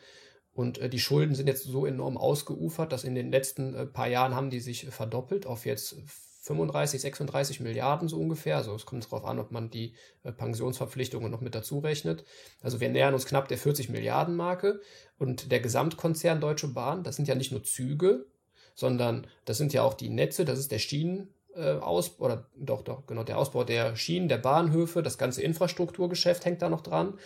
Und 0.52 0.78
äh, 0.78 0.90
die 0.90 1.00
Schulden 1.00 1.34
sind 1.34 1.46
jetzt 1.46 1.64
so 1.64 1.86
enorm 1.86 2.18
ausgeufert, 2.18 2.92
dass 2.92 3.04
in 3.04 3.14
den 3.14 3.30
letzten 3.30 3.74
äh, 3.74 3.86
paar 3.86 4.08
Jahren 4.08 4.34
haben 4.34 4.50
die 4.50 4.60
sich 4.60 4.86
verdoppelt 4.90 5.46
auf 5.46 5.64
jetzt 5.64 5.96
35, 6.42 7.00
36 7.00 7.60
Milliarden 7.60 8.08
so 8.08 8.18
ungefähr. 8.18 8.56
Also 8.56 8.74
es 8.74 8.84
kommt 8.84 9.04
darauf 9.04 9.24
an, 9.24 9.38
ob 9.38 9.52
man 9.52 9.70
die 9.70 9.94
äh, 10.24 10.32
Pensionsverpflichtungen 10.32 11.30
noch 11.30 11.40
mit 11.40 11.54
dazu 11.54 11.78
rechnet. 11.78 12.24
Also 12.60 12.80
wir 12.80 12.88
nähern 12.88 13.14
uns 13.14 13.26
knapp 13.26 13.48
der 13.48 13.58
40 13.58 13.88
Milliarden 13.88 14.34
Marke. 14.34 14.80
Und 15.18 15.52
der 15.52 15.60
Gesamtkonzern 15.60 16.40
Deutsche 16.40 16.68
Bahn, 16.68 17.04
das 17.04 17.16
sind 17.16 17.28
ja 17.28 17.36
nicht 17.36 17.52
nur 17.52 17.62
Züge, 17.62 18.26
sondern 18.74 19.28
das 19.44 19.58
sind 19.58 19.72
ja 19.72 19.82
auch 19.82 19.94
die 19.94 20.08
Netze, 20.08 20.44
das 20.44 20.58
ist 20.58 20.72
der 20.72 20.80
Schienenausbau, 20.80 22.24
äh, 22.24 22.26
oder 22.26 22.50
doch, 22.56 22.82
doch, 22.82 23.06
genau, 23.06 23.22
der 23.22 23.38
Ausbau 23.38 23.62
der 23.62 23.94
Schienen, 23.94 24.28
der 24.28 24.38
Bahnhöfe, 24.38 25.02
das 25.02 25.18
ganze 25.18 25.42
Infrastrukturgeschäft 25.42 26.44
hängt 26.44 26.60
da 26.60 26.68
noch 26.68 26.80
dran. 26.80 27.18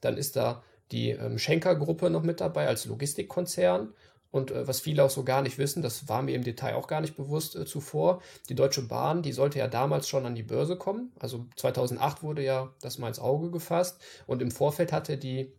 Dann 0.00 0.16
ist 0.16 0.34
da 0.34 0.64
die 0.90 1.10
ähm, 1.10 1.38
Schenker-Gruppe 1.38 2.10
noch 2.10 2.24
mit 2.24 2.40
dabei 2.40 2.66
als 2.66 2.86
Logistikkonzern 2.86 3.94
und 4.34 4.50
äh, 4.50 4.66
was 4.66 4.80
viele 4.80 5.04
auch 5.04 5.10
so 5.10 5.22
gar 5.22 5.42
nicht 5.42 5.58
wissen, 5.58 5.80
das 5.80 6.08
war 6.08 6.20
mir 6.20 6.34
im 6.34 6.42
Detail 6.42 6.74
auch 6.74 6.88
gar 6.88 7.00
nicht 7.00 7.16
bewusst 7.16 7.54
äh, 7.54 7.66
zuvor, 7.66 8.20
die 8.48 8.56
Deutsche 8.56 8.82
Bahn, 8.82 9.22
die 9.22 9.30
sollte 9.30 9.60
ja 9.60 9.68
damals 9.68 10.08
schon 10.08 10.26
an 10.26 10.34
die 10.34 10.42
Börse 10.42 10.76
kommen. 10.76 11.12
Also 11.20 11.46
2008 11.54 12.24
wurde 12.24 12.42
ja 12.42 12.74
das 12.82 12.98
mal 12.98 13.06
ins 13.06 13.20
Auge 13.20 13.52
gefasst 13.52 14.02
und 14.26 14.42
im 14.42 14.50
Vorfeld 14.50 14.92
hatte 14.92 15.18
die 15.18 15.52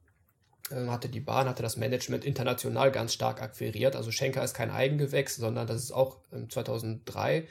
äh, 0.72 0.88
hatte 0.88 1.08
die 1.08 1.22
Bahn, 1.22 1.48
hatte 1.48 1.64
das 1.64 1.78
Management 1.78 2.26
international 2.26 2.92
ganz 2.92 3.14
stark 3.14 3.42
akquiriert. 3.42 3.96
Also 3.96 4.12
Schenker 4.12 4.44
ist 4.44 4.54
kein 4.54 4.72
Eigengewächs, 4.72 5.38
sondern 5.38 5.68
das 5.68 5.82
ist 5.82 5.94
auch 5.94 6.18
2003, 6.50 7.48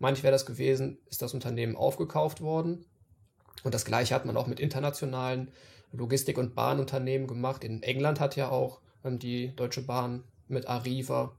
meine 0.00 0.16
ich 0.16 0.24
wäre 0.24 0.32
das 0.32 0.44
gewesen, 0.44 0.98
ist 1.08 1.22
das 1.22 1.34
Unternehmen 1.34 1.76
aufgekauft 1.76 2.40
worden. 2.40 2.84
Und 3.62 3.74
das 3.74 3.84
gleiche 3.84 4.12
hat 4.12 4.24
man 4.24 4.36
auch 4.36 4.48
mit 4.48 4.58
internationalen 4.58 5.52
Logistik- 5.92 6.36
und 6.36 6.56
Bahnunternehmen 6.56 7.28
gemacht. 7.28 7.62
In 7.62 7.84
England 7.84 8.18
hat 8.18 8.34
ja 8.34 8.48
auch 8.48 8.80
ähm, 9.04 9.20
die 9.20 9.54
Deutsche 9.54 9.82
Bahn 9.82 10.24
mit 10.48 10.68
Arriva 10.68 11.36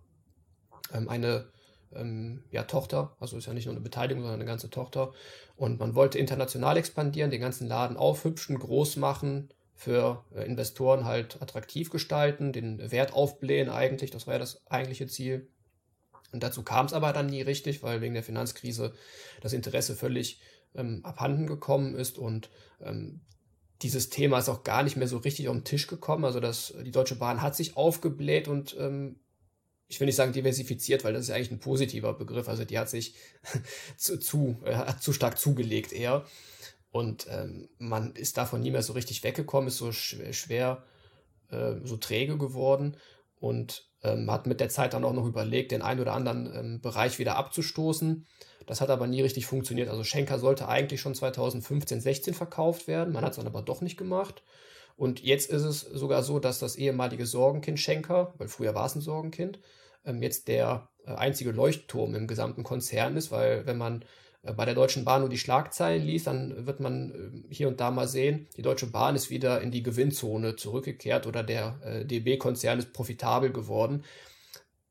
ähm, 0.93 1.09
eine 1.09 1.47
ähm, 1.93 2.43
ja, 2.51 2.63
Tochter, 2.63 3.15
also 3.19 3.37
ist 3.37 3.47
ja 3.47 3.53
nicht 3.53 3.65
nur 3.65 3.75
eine 3.75 3.83
Beteiligung, 3.83 4.23
sondern 4.23 4.39
eine 4.39 4.49
ganze 4.49 4.69
Tochter. 4.69 5.13
Und 5.55 5.79
man 5.79 5.95
wollte 5.95 6.19
international 6.19 6.77
expandieren, 6.77 7.31
den 7.31 7.41
ganzen 7.41 7.67
Laden 7.67 7.97
aufhübschen, 7.97 8.59
groß 8.59 8.97
machen, 8.97 9.49
für 9.73 10.23
äh, 10.33 10.45
Investoren 10.45 11.05
halt 11.05 11.41
attraktiv 11.41 11.89
gestalten, 11.89 12.53
den 12.53 12.91
Wert 12.91 13.13
aufblähen 13.13 13.69
eigentlich, 13.69 14.09
das 14.09 14.25
war 14.25 14.35
ja 14.35 14.39
das 14.39 14.65
eigentliche 14.67 15.07
Ziel. 15.07 15.47
Und 16.31 16.43
dazu 16.43 16.63
kam 16.63 16.85
es 16.85 16.93
aber 16.93 17.13
dann 17.13 17.27
nie 17.27 17.41
richtig, 17.41 17.83
weil 17.83 18.01
wegen 18.01 18.13
der 18.13 18.23
Finanzkrise 18.23 18.93
das 19.41 19.53
Interesse 19.53 19.95
völlig 19.95 20.41
ähm, 20.73 21.01
abhanden 21.03 21.47
gekommen 21.47 21.95
ist 21.95 22.17
und 22.17 22.49
ähm, 22.81 23.21
dieses 23.81 24.09
Thema 24.09 24.39
ist 24.39 24.49
auch 24.49 24.63
gar 24.63 24.83
nicht 24.83 24.95
mehr 24.95 25.07
so 25.07 25.17
richtig 25.17 25.49
auf 25.49 25.55
den 25.55 25.63
Tisch 25.63 25.87
gekommen. 25.87 26.25
Also 26.25 26.39
das, 26.39 26.73
die 26.83 26.91
Deutsche 26.91 27.15
Bahn 27.15 27.41
hat 27.41 27.55
sich 27.55 27.75
aufgebläht 27.75 28.47
und 28.47 28.75
ähm, 28.79 29.19
ich 29.87 29.99
will 29.99 30.07
nicht 30.07 30.15
sagen 30.15 30.33
diversifiziert, 30.33 31.03
weil 31.03 31.13
das 31.13 31.23
ist 31.23 31.29
eigentlich 31.31 31.51
ein 31.51 31.59
positiver 31.59 32.13
Begriff. 32.13 32.47
Also 32.47 32.65
die 32.65 32.79
hat 32.79 32.89
sich 32.89 33.15
zu, 33.97 34.19
zu, 34.19 34.57
äh, 34.65 34.75
hat 34.75 35.03
zu 35.03 35.13
stark 35.13 35.37
zugelegt 35.37 35.93
eher. 35.93 36.25
Und 36.91 37.27
ähm, 37.29 37.67
man 37.77 38.13
ist 38.15 38.37
davon 38.37 38.61
nie 38.61 38.71
mehr 38.71 38.81
so 38.81 38.93
richtig 38.93 39.23
weggekommen, 39.23 39.67
ist 39.67 39.77
so 39.77 39.91
schwer, 39.91 40.31
schwer 40.31 40.83
äh, 41.49 41.75
so 41.83 41.97
träge 41.97 42.37
geworden 42.37 42.95
und 43.39 43.89
ähm, 44.05 44.31
hat 44.31 44.47
mit 44.47 44.59
der 44.59 44.69
Zeit 44.69 44.93
dann 44.93 45.03
auch 45.03 45.13
noch 45.13 45.25
überlegt, 45.25 45.71
den 45.71 45.81
einen 45.81 45.99
oder 45.99 46.13
anderen 46.13 46.51
ähm, 46.55 46.81
Bereich 46.81 47.19
wieder 47.19 47.35
abzustoßen. 47.35 48.25
Das 48.65 48.81
hat 48.81 48.89
aber 48.89 49.07
nie 49.07 49.21
richtig 49.21 49.45
funktioniert. 49.45 49.89
Also 49.89 50.03
Schenker 50.03 50.39
sollte 50.39 50.67
eigentlich 50.67 51.01
schon 51.01 51.15
2015, 51.15 52.01
16 52.01 52.33
verkauft 52.33 52.87
werden. 52.87 53.13
Man 53.13 53.23
hat 53.23 53.31
es 53.31 53.37
dann 53.37 53.47
aber 53.47 53.61
doch 53.61 53.81
nicht 53.81 53.97
gemacht. 53.97 54.43
Und 54.97 55.21
jetzt 55.21 55.49
ist 55.49 55.63
es 55.63 55.81
sogar 55.81 56.23
so, 56.23 56.39
dass 56.39 56.59
das 56.59 56.75
ehemalige 56.75 57.25
Sorgenkind 57.25 57.79
Schenker, 57.79 58.33
weil 58.37 58.47
früher 58.47 58.75
war 58.75 58.85
es 58.85 58.95
ein 58.95 59.01
Sorgenkind, 59.01 59.59
ähm, 60.05 60.21
jetzt 60.21 60.47
der 60.47 60.87
äh, 61.05 61.11
einzige 61.11 61.51
Leuchtturm 61.51 62.15
im 62.15 62.27
gesamten 62.27 62.63
Konzern 62.63 63.17
ist, 63.17 63.31
weil 63.31 63.65
wenn 63.65 63.77
man 63.77 64.05
bei 64.53 64.65
der 64.65 64.75
Deutschen 64.75 65.05
Bahn 65.05 65.21
nur 65.21 65.29
die 65.29 65.37
Schlagzeilen 65.37 66.03
liest, 66.03 66.27
dann 66.27 66.65
wird 66.65 66.79
man 66.79 67.45
äh, 67.49 67.53
hier 67.53 67.67
und 67.67 67.79
da 67.79 67.91
mal 67.91 68.07
sehen, 68.07 68.47
die 68.57 68.61
Deutsche 68.61 68.87
Bahn 68.87 69.15
ist 69.15 69.29
wieder 69.29 69.61
in 69.61 69.71
die 69.71 69.83
Gewinnzone 69.83 70.55
zurückgekehrt 70.55 71.27
oder 71.27 71.43
der 71.43 72.03
DB-Konzern 72.05 72.79
ist 72.79 72.93
profitabel 72.93 73.51
geworden. 73.51 74.03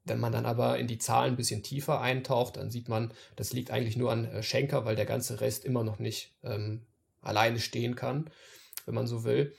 Wenn 0.05 0.21
man 0.21 0.33
dann 0.33 0.45
aber 0.45 0.79
in 0.79 0.87
die 0.87 0.99
Zahlen 0.99 1.33
ein 1.33 1.37
bisschen 1.37 1.63
tiefer 1.63 2.01
eintaucht, 2.01 2.59
dann 2.59 2.71
sieht 2.71 2.89
man, 2.89 3.13
das 3.37 3.53
liegt 3.53 3.71
eigentlich 3.71 3.97
nur 3.97 4.13
an 4.13 4.27
äh, 4.27 4.43
Schenker, 4.43 4.85
weil 4.85 4.97
der 4.97 5.07
ganze 5.07 5.41
Rest 5.41 5.65
immer 5.65 5.83
noch 5.83 5.99
nicht 5.99 6.35
ähm, 6.43 6.83
alleine 7.23 7.59
stehen 7.59 7.97
kann, 7.97 8.31
wenn 8.85 8.95
man 8.95 9.07
so 9.07 9.25
will. 9.25 9.55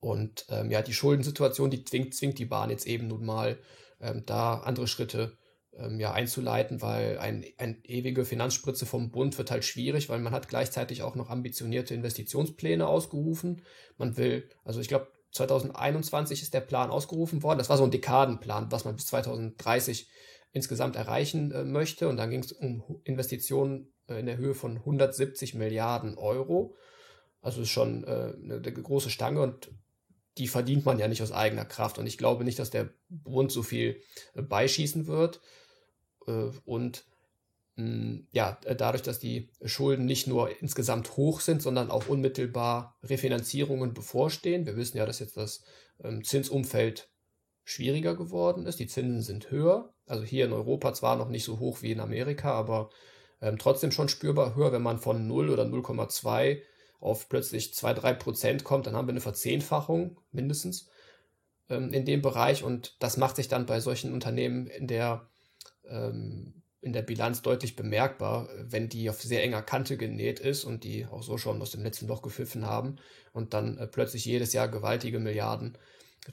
Und 0.00 0.44
ähm, 0.50 0.70
ja, 0.70 0.82
die 0.82 0.92
Schuldensituation, 0.92 1.70
die 1.70 1.82
zwingt, 1.82 2.14
zwingt 2.14 2.38
die 2.38 2.44
Bahn 2.44 2.70
jetzt 2.70 2.86
eben 2.86 3.08
nun 3.08 3.24
mal, 3.24 3.58
ähm, 4.00 4.22
da 4.26 4.58
andere 4.58 4.86
Schritte 4.86 5.37
ähm, 5.78 6.00
ja, 6.00 6.12
einzuleiten, 6.12 6.82
weil 6.82 7.18
ein, 7.18 7.44
ein 7.56 7.80
ewige 7.84 8.24
Finanzspritze 8.24 8.86
vom 8.86 9.10
Bund 9.10 9.38
wird 9.38 9.50
halt 9.50 9.64
schwierig, 9.64 10.08
weil 10.08 10.18
man 10.18 10.32
hat 10.32 10.48
gleichzeitig 10.48 11.02
auch 11.02 11.14
noch 11.14 11.30
ambitionierte 11.30 11.94
Investitionspläne 11.94 12.86
ausgerufen. 12.86 13.62
Man 13.96 14.16
will, 14.16 14.48
also 14.64 14.80
ich 14.80 14.88
glaube, 14.88 15.08
2021 15.32 16.42
ist 16.42 16.54
der 16.54 16.60
Plan 16.60 16.90
ausgerufen 16.90 17.42
worden. 17.42 17.58
Das 17.58 17.68
war 17.68 17.76
so 17.76 17.84
ein 17.84 17.90
Dekadenplan, 17.90 18.72
was 18.72 18.84
man 18.84 18.96
bis 18.96 19.06
2030 19.06 20.08
insgesamt 20.52 20.96
erreichen 20.96 21.52
äh, 21.52 21.64
möchte. 21.64 22.08
Und 22.08 22.16
dann 22.16 22.30
ging 22.30 22.40
es 22.40 22.52
um 22.52 23.00
Investitionen 23.04 23.92
äh, 24.08 24.20
in 24.20 24.26
der 24.26 24.38
Höhe 24.38 24.54
von 24.54 24.78
170 24.78 25.54
Milliarden 25.54 26.16
Euro. 26.16 26.74
Also 27.40 27.62
ist 27.62 27.70
schon 27.70 28.04
äh, 28.04 28.32
eine, 28.42 28.54
eine 28.54 28.72
große 28.72 29.10
Stange 29.10 29.40
und 29.40 29.70
die 30.38 30.48
verdient 30.48 30.86
man 30.86 30.98
ja 30.98 31.08
nicht 31.08 31.22
aus 31.22 31.32
eigener 31.32 31.64
Kraft. 31.64 31.98
Und 31.98 32.06
ich 32.06 32.18
glaube 32.18 32.44
nicht, 32.44 32.58
dass 32.58 32.70
der 32.70 32.90
Bund 33.08 33.52
so 33.52 33.62
viel 33.62 34.00
äh, 34.34 34.42
beischießen 34.42 35.06
wird. 35.06 35.40
Äh, 36.28 36.50
und 36.64 37.04
hm, 37.76 38.26
ja, 38.32 38.58
dadurch, 38.76 39.02
dass 39.02 39.18
die 39.18 39.50
Schulden 39.64 40.04
nicht 40.04 40.26
nur 40.26 40.50
insgesamt 40.60 41.16
hoch 41.16 41.40
sind, 41.40 41.62
sondern 41.62 41.90
auch 41.90 42.08
unmittelbar 42.08 42.98
Refinanzierungen 43.02 43.94
bevorstehen. 43.94 44.66
Wir 44.66 44.76
wissen 44.76 44.98
ja, 44.98 45.06
dass 45.06 45.20
jetzt 45.20 45.36
das 45.36 45.62
ähm, 46.02 46.24
Zinsumfeld 46.24 47.10
schwieriger 47.64 48.16
geworden 48.16 48.66
ist. 48.66 48.80
Die 48.80 48.86
Zinsen 48.86 49.22
sind 49.22 49.50
höher. 49.50 49.92
Also 50.06 50.24
hier 50.24 50.46
in 50.46 50.52
Europa 50.52 50.94
zwar 50.94 51.16
noch 51.16 51.28
nicht 51.28 51.44
so 51.44 51.58
hoch 51.58 51.82
wie 51.82 51.92
in 51.92 52.00
Amerika, 52.00 52.52
aber 52.52 52.90
ähm, 53.40 53.58
trotzdem 53.58 53.92
schon 53.92 54.08
spürbar 54.08 54.56
höher, 54.56 54.72
wenn 54.72 54.82
man 54.82 54.98
von 54.98 55.26
0 55.26 55.50
oder 55.50 55.64
0,2 55.64 56.62
auf 57.00 57.28
plötzlich 57.28 57.74
2, 57.74 57.94
3 57.94 58.14
Prozent 58.14 58.64
kommt, 58.64 58.86
dann 58.86 58.96
haben 58.96 59.06
wir 59.06 59.12
eine 59.12 59.20
Verzehnfachung 59.20 60.20
mindestens 60.32 60.88
ähm, 61.68 61.92
in 61.92 62.04
dem 62.04 62.22
Bereich 62.22 62.64
und 62.64 62.96
das 62.98 63.16
macht 63.16 63.36
sich 63.36 63.48
dann 63.48 63.66
bei 63.66 63.80
solchen 63.80 64.12
Unternehmen 64.12 64.66
in 64.66 64.86
der, 64.86 65.28
ähm, 65.88 66.62
in 66.80 66.92
der 66.92 67.02
Bilanz 67.02 67.42
deutlich 67.42 67.76
bemerkbar, 67.76 68.48
wenn 68.62 68.88
die 68.88 69.10
auf 69.10 69.20
sehr 69.20 69.42
enger 69.42 69.62
Kante 69.62 69.96
genäht 69.96 70.38
ist 70.38 70.64
und 70.64 70.84
die 70.84 71.06
auch 71.06 71.22
so 71.22 71.36
schon 71.36 71.60
aus 71.60 71.72
dem 71.72 71.82
letzten 71.82 72.06
Loch 72.06 72.22
gepfiffen 72.22 72.66
haben 72.66 72.96
und 73.32 73.52
dann 73.52 73.78
äh, 73.78 73.86
plötzlich 73.86 74.24
jedes 74.24 74.52
Jahr 74.52 74.68
gewaltige 74.68 75.18
Milliarden 75.18 75.76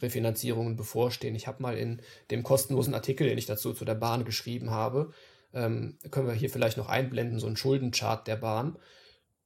Refinanzierungen 0.01 0.75
bevorstehen. 0.75 1.35
Ich 1.35 1.47
habe 1.47 1.63
mal 1.63 1.77
in 1.77 2.01
dem 2.31 2.43
kostenlosen 2.43 2.93
Artikel, 2.93 3.27
den 3.27 3.37
ich 3.37 3.45
dazu 3.45 3.73
zu 3.73 3.85
der 3.85 3.95
Bahn 3.95 4.25
geschrieben 4.25 4.71
habe, 4.71 5.11
ähm, 5.53 5.97
können 6.11 6.27
wir 6.27 6.33
hier 6.33 6.49
vielleicht 6.49 6.77
noch 6.77 6.89
einblenden, 6.89 7.39
so 7.39 7.47
einen 7.47 7.57
Schuldenchart 7.57 8.27
der 8.27 8.35
Bahn. 8.35 8.77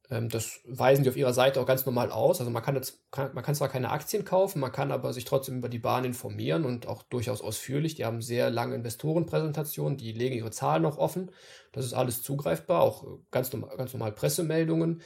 Ähm, 0.10 0.30
das 0.30 0.62
weisen 0.66 1.04
die 1.04 1.10
auf 1.10 1.18
ihrer 1.18 1.34
Seite 1.34 1.62
auch 1.62 1.66
ganz 1.66 1.86
normal 1.86 2.12
aus. 2.12 2.40
Also 2.40 2.52
man 2.52 2.64
kann, 2.64 2.76
jetzt, 2.76 3.00
kann, 3.12 3.34
man 3.34 3.44
kann 3.44 3.56
zwar 3.56 3.70
keine 3.70 3.92
Aktien 3.92 4.26
kaufen, 4.26 4.60
man 4.60 4.72
kann 4.72 4.92
aber 4.92 5.14
sich 5.14 5.26
trotzdem 5.26 5.58
über 5.58 5.70
die 5.70 5.80
Bahn 5.80 6.06
informieren 6.06 6.66
und 6.66 6.88
auch 6.88 7.04
durchaus 7.04 7.42
ausführlich. 7.42 7.96
Die 7.96 8.06
haben 8.06 8.22
sehr 8.22 8.50
lange 8.50 8.76
Investorenpräsentationen, 8.76 9.98
die 9.98 10.12
legen 10.12 10.36
ihre 10.36 10.52
Zahlen 10.52 10.84
noch 10.84 10.98
offen. 10.98 11.32
Das 11.72 11.86
ist 11.86 11.94
alles 11.94 12.24
zugreifbar, 12.24 12.82
auch 12.82 13.06
ganz 13.32 13.54
normal, 13.54 13.78
ganz 13.78 13.94
normal 13.94 14.12
Pressemeldungen. 14.12 15.02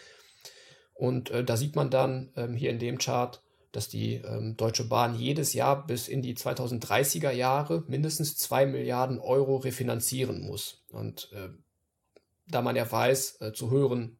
Und 0.94 1.32
äh, 1.32 1.44
da 1.44 1.58
sieht 1.58 1.76
man 1.76 1.89
dann 1.89 2.32
ähm, 2.36 2.56
hier 2.56 2.70
in 2.70 2.80
dem 2.80 2.98
Chart, 2.98 3.42
dass 3.74 3.89
die 3.89 4.16
ähm, 4.16 4.56
Deutsche 4.56 4.88
Bahn 4.88 5.16
jedes 5.16 5.54
Jahr 5.54 5.86
bis 5.86 6.08
in 6.08 6.22
die 6.22 6.36
2030er 6.36 7.32
Jahre 7.32 7.84
mindestens 7.88 8.38
zwei 8.38 8.68
Milliarden 8.68 9.20
Euro 9.20 9.58
refinanzieren 9.58 10.42
muss. 10.46 10.86
Und 10.92 11.32
äh, 11.34 11.50
da 12.48 12.62
man 12.62 12.76
ja 12.76 12.89
weiß, 12.89 13.42
äh, 13.42 13.52
zu 13.52 13.72
höheren 13.72 14.20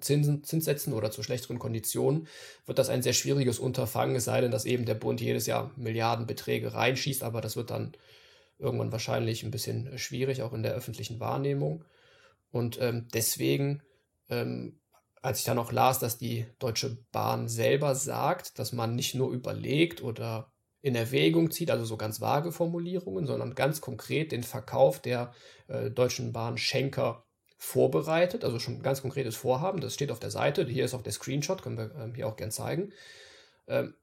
Zinsen, 0.00 0.44
Zinssätzen 0.44 0.92
oder 0.92 1.10
zu 1.10 1.22
schlechteren 1.22 1.58
Konditionen, 1.58 2.28
wird 2.66 2.78
das 2.78 2.88
ein 2.88 3.02
sehr 3.02 3.12
schwieriges 3.12 3.58
Unterfangen, 3.58 4.16
es 4.16 4.24
sei 4.24 4.40
denn, 4.40 4.50
dass 4.50 4.64
eben 4.64 4.84
der 4.84 4.94
Bund 4.94 5.20
jedes 5.20 5.46
Jahr 5.46 5.72
Milliardenbeträge 5.76 6.74
reinschießt, 6.74 7.22
aber 7.22 7.40
das 7.40 7.56
wird 7.56 7.70
dann 7.70 7.92
irgendwann 8.58 8.92
wahrscheinlich 8.92 9.42
ein 9.42 9.50
bisschen 9.50 9.98
schwierig, 9.98 10.42
auch 10.42 10.52
in 10.52 10.62
der 10.62 10.74
öffentlichen 10.74 11.20
Wahrnehmung. 11.20 11.84
Und 12.52 12.80
ähm, 12.80 13.08
deswegen 13.12 13.82
ähm, 14.28 14.78
als 15.26 15.40
ich 15.40 15.44
dann 15.44 15.58
auch 15.58 15.72
las, 15.72 15.98
dass 15.98 16.18
die 16.18 16.46
Deutsche 16.60 16.98
Bahn 17.10 17.48
selber 17.48 17.96
sagt, 17.96 18.60
dass 18.60 18.72
man 18.72 18.94
nicht 18.94 19.16
nur 19.16 19.32
überlegt 19.32 20.00
oder 20.00 20.52
in 20.82 20.94
Erwägung 20.94 21.50
zieht, 21.50 21.70
also 21.72 21.84
so 21.84 21.96
ganz 21.96 22.20
vage 22.20 22.52
Formulierungen, 22.52 23.26
sondern 23.26 23.56
ganz 23.56 23.80
konkret 23.80 24.30
den 24.30 24.44
Verkauf 24.44 25.00
der 25.00 25.32
äh, 25.66 25.90
Deutschen 25.90 26.32
Bahn 26.32 26.58
Schenker 26.58 27.25
vorbereitet, 27.66 28.44
also 28.44 28.60
schon 28.60 28.74
ein 28.74 28.82
ganz 28.82 29.02
konkretes 29.02 29.34
Vorhaben, 29.34 29.80
das 29.80 29.92
steht 29.92 30.12
auf 30.12 30.20
der 30.20 30.30
Seite, 30.30 30.64
hier 30.66 30.84
ist 30.84 30.94
auch 30.94 31.02
der 31.02 31.12
Screenshot, 31.12 31.62
können 31.62 31.76
wir 31.76 31.90
ähm, 31.96 32.14
hier 32.14 32.28
auch 32.28 32.36
gern 32.36 32.52
zeigen. 32.52 32.92
Ähm, 33.66 33.94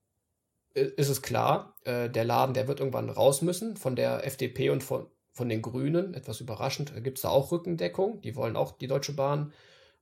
ist 0.73 1.07
es 1.07 1.21
klar, 1.21 1.75
äh, 1.85 2.09
der 2.09 2.25
Laden, 2.25 2.53
der 2.53 2.67
wird 2.67 2.79
irgendwann 2.81 3.09
raus 3.09 3.41
müssen 3.41 3.77
von 3.77 3.95
der 3.95 4.27
FDP 4.27 4.69
und 4.69 4.83
von, 4.83 5.07
von 5.31 5.47
den 5.47 5.61
Grünen, 5.61 6.13
etwas 6.13 6.41
überraschend, 6.41 6.93
äh, 6.93 6.99
gibt 6.99 7.19
es 7.19 7.21
da 7.21 7.29
auch 7.29 7.53
Rückendeckung, 7.53 8.19
die 8.21 8.35
wollen 8.35 8.57
auch 8.57 8.73
die 8.73 8.87
Deutsche 8.87 9.13
Bahn 9.13 9.53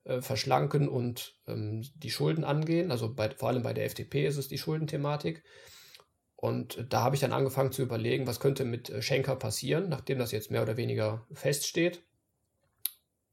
äh, 0.05 0.21
verschlanken 0.21 0.89
und 0.89 1.35
ähm, 1.45 1.85
die 1.95 2.09
Schulden 2.09 2.43
angehen. 2.43 2.89
Also 2.89 3.13
bei, 3.13 3.29
vor 3.29 3.49
allem 3.49 3.61
bei 3.61 3.73
der 3.73 3.85
FDP 3.85 4.25
ist 4.25 4.37
es 4.37 4.47
die 4.47 4.57
Schuldenthematik. 4.57 5.43
Und 6.35 6.83
da 6.89 7.03
habe 7.03 7.13
ich 7.13 7.21
dann 7.21 7.33
angefangen 7.33 7.71
zu 7.71 7.83
überlegen, 7.83 8.25
was 8.25 8.39
könnte 8.39 8.65
mit 8.65 8.89
äh, 8.89 9.03
Schenker 9.03 9.35
passieren, 9.35 9.87
nachdem 9.87 10.17
das 10.17 10.31
jetzt 10.31 10.49
mehr 10.49 10.63
oder 10.63 10.77
weniger 10.77 11.27
feststeht. 11.31 12.01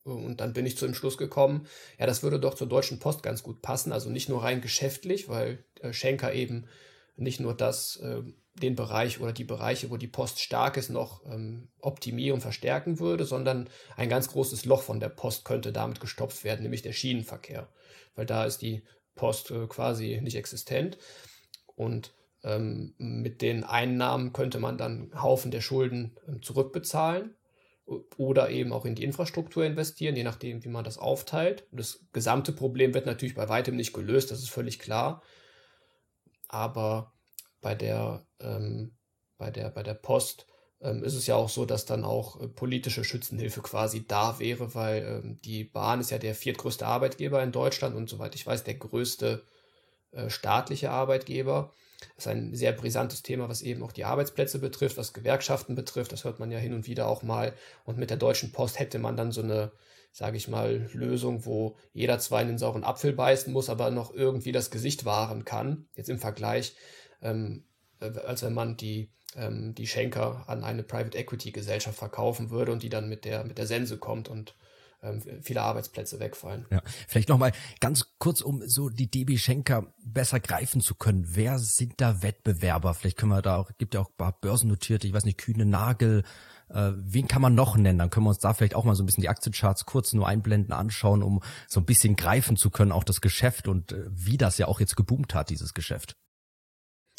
Und 0.05 0.41
dann 0.41 0.53
bin 0.53 0.67
ich 0.67 0.79
zu 0.79 0.87
dem 0.87 0.95
Schluss 0.95 1.19
gekommen, 1.19 1.67
ja, 1.99 2.07
das 2.07 2.23
würde 2.23 2.41
doch 2.41 2.55
zur 2.55 2.69
Deutschen 2.69 2.99
Post 2.99 3.23
ganz 3.23 3.43
gut 3.43 3.63
passen. 3.63 3.93
Also 3.93 4.11
nicht 4.11 4.29
nur 4.29 4.43
rein 4.43 4.61
geschäftlich, 4.61 5.29
weil 5.29 5.65
äh, 5.81 5.93
Schenker 5.93 6.33
eben 6.33 6.67
nicht 7.17 7.41
nur 7.41 7.55
das 7.55 7.97
äh, 7.97 8.23
den 8.55 8.75
Bereich 8.75 9.21
oder 9.21 9.33
die 9.33 9.45
Bereiche, 9.45 9.91
wo 9.91 9.97
die 9.97 10.09
Post 10.09 10.41
stark 10.41 10.77
ist, 10.77 10.91
noch 10.91 11.25
ähm, 11.27 11.69
optimieren, 11.81 12.41
verstärken 12.41 12.99
würde, 12.99 13.25
sondern 13.25 13.69
ein 13.97 14.09
ganz 14.09 14.29
großes 14.29 14.65
Loch 14.65 14.83
von 14.83 15.01
der 15.01 15.11
Post 15.11 15.45
könnte 15.45 15.73
damit 15.73 16.01
gestopft 16.01 16.45
werden, 16.45 16.63
nämlich 16.63 16.83
der 16.83 16.93
Schienenverkehr. 16.93 17.69
Weil 18.15 18.27
da 18.27 18.45
ist 18.45 18.63
die 18.63 18.83
Post 19.15 19.51
äh, 19.51 19.67
quasi 19.67 20.21
nicht 20.23 20.37
existent. 20.37 20.99
Und 21.77 22.13
ähm, 22.43 22.95
mit 22.99 23.43
den 23.43 23.65
Einnahmen 23.65 24.33
könnte 24.33 24.59
man 24.59 24.79
dann 24.79 25.11
Haufen 25.21 25.51
der 25.51 25.61
Schulden 25.61 26.17
ähm, 26.27 26.43
zurückbezahlen 26.43 27.35
oder 28.17 28.51
eben 28.51 28.73
auch 28.73 28.85
in 28.85 28.95
die 28.95 29.05
Infrastruktur 29.05 29.65
investieren, 29.65 30.17
je 30.17 30.25
nachdem, 30.25 30.65
wie 30.65 30.69
man 30.69 30.85
das 30.85 30.99
aufteilt. 30.99 31.67
Das 31.73 32.01
gesamte 32.13 32.53
Problem 32.53 32.95
wird 32.95 33.07
natürlich 33.07 33.35
bei 33.35 33.49
weitem 33.49 33.77
nicht 33.77 33.93
gelöst, 33.93 34.31
das 34.31 34.41
ist 34.41 34.51
völlig 34.51 34.79
klar. 34.79 35.23
Aber 36.49 37.13
bei 37.61 37.75
der, 37.75 38.27
ähm, 38.41 38.97
bei 39.39 39.51
der, 39.51 39.71
bei 39.71 39.83
der 39.83 39.95
Post 39.95 40.47
ähm, 40.81 41.03
ist 41.03 41.15
es 41.15 41.27
ja 41.27 41.35
auch 41.35 41.49
so, 41.49 41.65
dass 41.65 41.87
dann 41.87 42.05
auch 42.05 42.41
äh, 42.41 42.49
politische 42.49 43.05
Schützenhilfe 43.05 43.63
quasi 43.63 44.07
da 44.07 44.39
wäre, 44.39 44.75
weil 44.75 45.23
ähm, 45.25 45.39
die 45.45 45.65
Bahn 45.65 46.01
ist 46.01 46.11
ja 46.11 46.19
der 46.19 46.35
viertgrößte 46.35 46.87
Arbeitgeber 46.87 47.43
in 47.43 47.53
Deutschland 47.53 47.97
und 47.97 48.09
soweit 48.09 48.35
ich 48.35 48.47
weiß, 48.47 48.65
der 48.65 48.75
größte 48.75 49.43
äh, 50.13 50.31
staatliche 50.31 50.91
Arbeitgeber. 50.91 51.73
Das 52.15 52.27
ist 52.27 52.29
ein 52.29 52.55
sehr 52.55 52.73
brisantes 52.73 53.23
Thema, 53.23 53.49
was 53.49 53.63
eben 53.63 53.83
auch 53.83 53.93
die 53.93 54.05
Arbeitsplätze 54.05 54.59
betrifft, 54.59 54.97
was 54.97 55.13
Gewerkschaften 55.13 55.75
betrifft. 55.75 56.13
Das 56.13 56.25
hört 56.25 56.39
man 56.39 56.51
ja 56.51 56.59
hin 56.59 56.75
und 56.75 56.87
wieder 56.87 57.09
auch 57.09 57.23
mal. 57.23 57.55
Und 57.85 57.99
mit 57.99 58.11
der 58.11 58.17
Deutschen 58.17 58.53
Post 58.53 58.79
hätte 58.79 58.99
man 58.99 59.17
dann 59.17 59.33
so 59.33 59.43
eine, 59.43 59.73
sage 60.13 60.37
ich 60.37 60.49
mal, 60.49 60.89
Lösung, 60.93 61.45
wo 61.45 61.77
jeder 61.93 62.19
zwar 62.19 62.43
in 62.43 62.49
den 62.49 62.59
sauren 62.59 62.85
Apfel 62.85 63.13
beißen 63.13 63.53
muss, 63.53 63.69
aber 63.69 63.91
noch 63.91 64.15
irgendwie 64.15 64.53
das 64.53 64.71
Gesicht 64.71 65.05
wahren 65.05 65.45
kann. 65.45 65.89
Jetzt 65.97 66.09
im 66.09 66.19
Vergleich 66.19 66.77
ähm, 67.21 67.65
äh, 68.01 68.19
als 68.27 68.43
wenn 68.43 68.55
man 68.55 68.77
die, 68.77 69.11
ähm, 69.37 69.75
die 69.75 69.87
Schenker 69.87 70.45
an 70.47 70.65
eine 70.65 70.83
Private 70.83 71.17
Equity 71.17 71.53
Gesellschaft 71.53 71.99
verkaufen 71.99 72.51
würde 72.51 72.73
und 72.73 72.83
die 72.83 72.89
dann 72.89 73.09
mit 73.09 73.25
der, 73.25 73.45
mit 73.45 73.59
der 73.59 73.67
Sense 73.67 73.99
kommt 73.99 74.29
und 74.29 74.55
ähm, 75.03 75.23
viele 75.43 75.63
Arbeitsplätze 75.63 76.19
wegfallen. 76.21 76.67
Ja, 76.71 76.83
vielleicht 77.07 77.29
nochmal 77.29 77.53
ganz 77.81 78.17
kurz, 78.19 78.41
um 78.41 78.63
so 78.67 78.89
die 78.89 79.11
DB 79.11 79.37
Schenker 79.37 79.93
besser 80.05 80.41
greifen 80.41 80.81
zu 80.81 80.95
können. 80.95 81.25
Wer 81.29 81.59
sind 81.59 81.95
da 82.01 82.23
Wettbewerber? 82.23 82.95
Vielleicht 82.95 83.17
können 83.17 83.33
wir 83.33 83.43
da 83.43 83.57
auch, 83.57 83.71
gibt 83.79 83.95
ja 83.95 84.01
auch 84.01 84.11
ein 84.11 84.17
paar 84.17 84.41
börsennotierte, 84.41 85.07
ich 85.07 85.13
weiß 85.13 85.25
nicht, 85.25 85.39
Kühne 85.39 85.67
Nagel, 85.67 86.25
äh, 86.71 86.93
wen 86.95 87.29
kann 87.29 87.43
man 87.43 87.55
noch 87.55 87.77
nennen? 87.77 87.99
Dann 87.99 88.11
können 88.11 88.27
wir 88.27 88.31
uns 88.31 88.39
da 88.39 88.53
vielleicht 88.55 88.75
auch 88.75 88.85
mal 88.85 88.95
so 88.95 89.03
ein 89.03 89.07
bisschen 89.07 89.23
die 89.23 89.29
Aktiencharts 89.29 89.87
kurz 89.87 90.13
nur 90.13 90.27
einblenden, 90.27 90.73
anschauen, 90.73 91.23
um 91.23 91.41
so 91.67 91.81
ein 91.81 91.87
bisschen 91.87 92.17
greifen 92.17 92.57
zu 92.57 92.71
können, 92.71 92.93
auch 92.93 93.05
das 93.05 93.21
Geschäft 93.21 93.69
und 93.69 93.93
äh, 93.93 94.05
wie 94.09 94.37
das 94.37 94.59
ja 94.59 94.67
auch 94.67 94.81
jetzt 94.81 94.97
geboomt 94.97 95.35
hat, 95.35 95.51
dieses 95.51 95.75
Geschäft. 95.75 96.17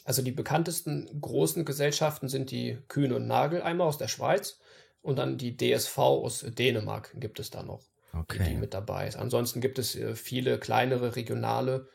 Also 0.05 0.21
die 0.21 0.31
bekanntesten 0.31 1.21
großen 1.21 1.65
Gesellschaften 1.65 2.29
sind 2.29 2.51
die 2.51 2.79
Kühn 2.87 3.13
und 3.13 3.27
Nagel 3.27 3.61
einmal 3.61 3.87
aus 3.87 3.97
der 3.97 4.07
Schweiz 4.07 4.59
und 5.01 5.17
dann 5.17 5.37
die 5.37 5.55
DSV 5.55 5.97
aus 5.97 6.45
Dänemark 6.47 7.11
gibt 7.15 7.39
es 7.39 7.49
da 7.49 7.63
noch, 7.63 7.83
okay. 8.13 8.43
die, 8.49 8.55
mit 8.55 8.73
dabei 8.73 9.07
ist. 9.07 9.15
Ansonsten 9.15 9.61
gibt 9.61 9.79
es 9.79 9.95
äh, 9.95 10.15
viele 10.15 10.59
kleinere 10.59 11.15
regionale 11.15 11.87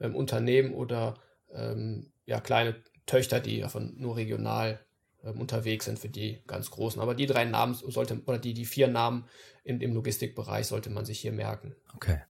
ähm, 0.00 0.14
Unternehmen 0.14 0.74
oder 0.74 1.14
ähm, 1.52 2.12
ja, 2.24 2.40
kleine 2.40 2.76
Töchter, 3.06 3.40
die 3.40 3.60
davon 3.60 3.94
nur 3.96 4.16
regional 4.16 4.80
ähm, 5.24 5.40
unterwegs 5.40 5.86
sind 5.86 5.98
für 5.98 6.08
die 6.08 6.42
ganz 6.46 6.70
großen. 6.70 7.00
Aber 7.00 7.14
die 7.14 7.26
drei 7.26 7.44
Namen 7.44 7.74
sollte, 7.74 8.20
oder 8.26 8.38
die, 8.38 8.54
die 8.54 8.66
vier 8.66 8.88
Namen 8.88 9.26
im, 9.64 9.80
im 9.80 9.94
Logistikbereich 9.94 10.66
sollte 10.66 10.90
man 10.90 11.04
sich 11.04 11.20
hier 11.20 11.32
merken. 11.32 11.74
Okay. 11.94 12.20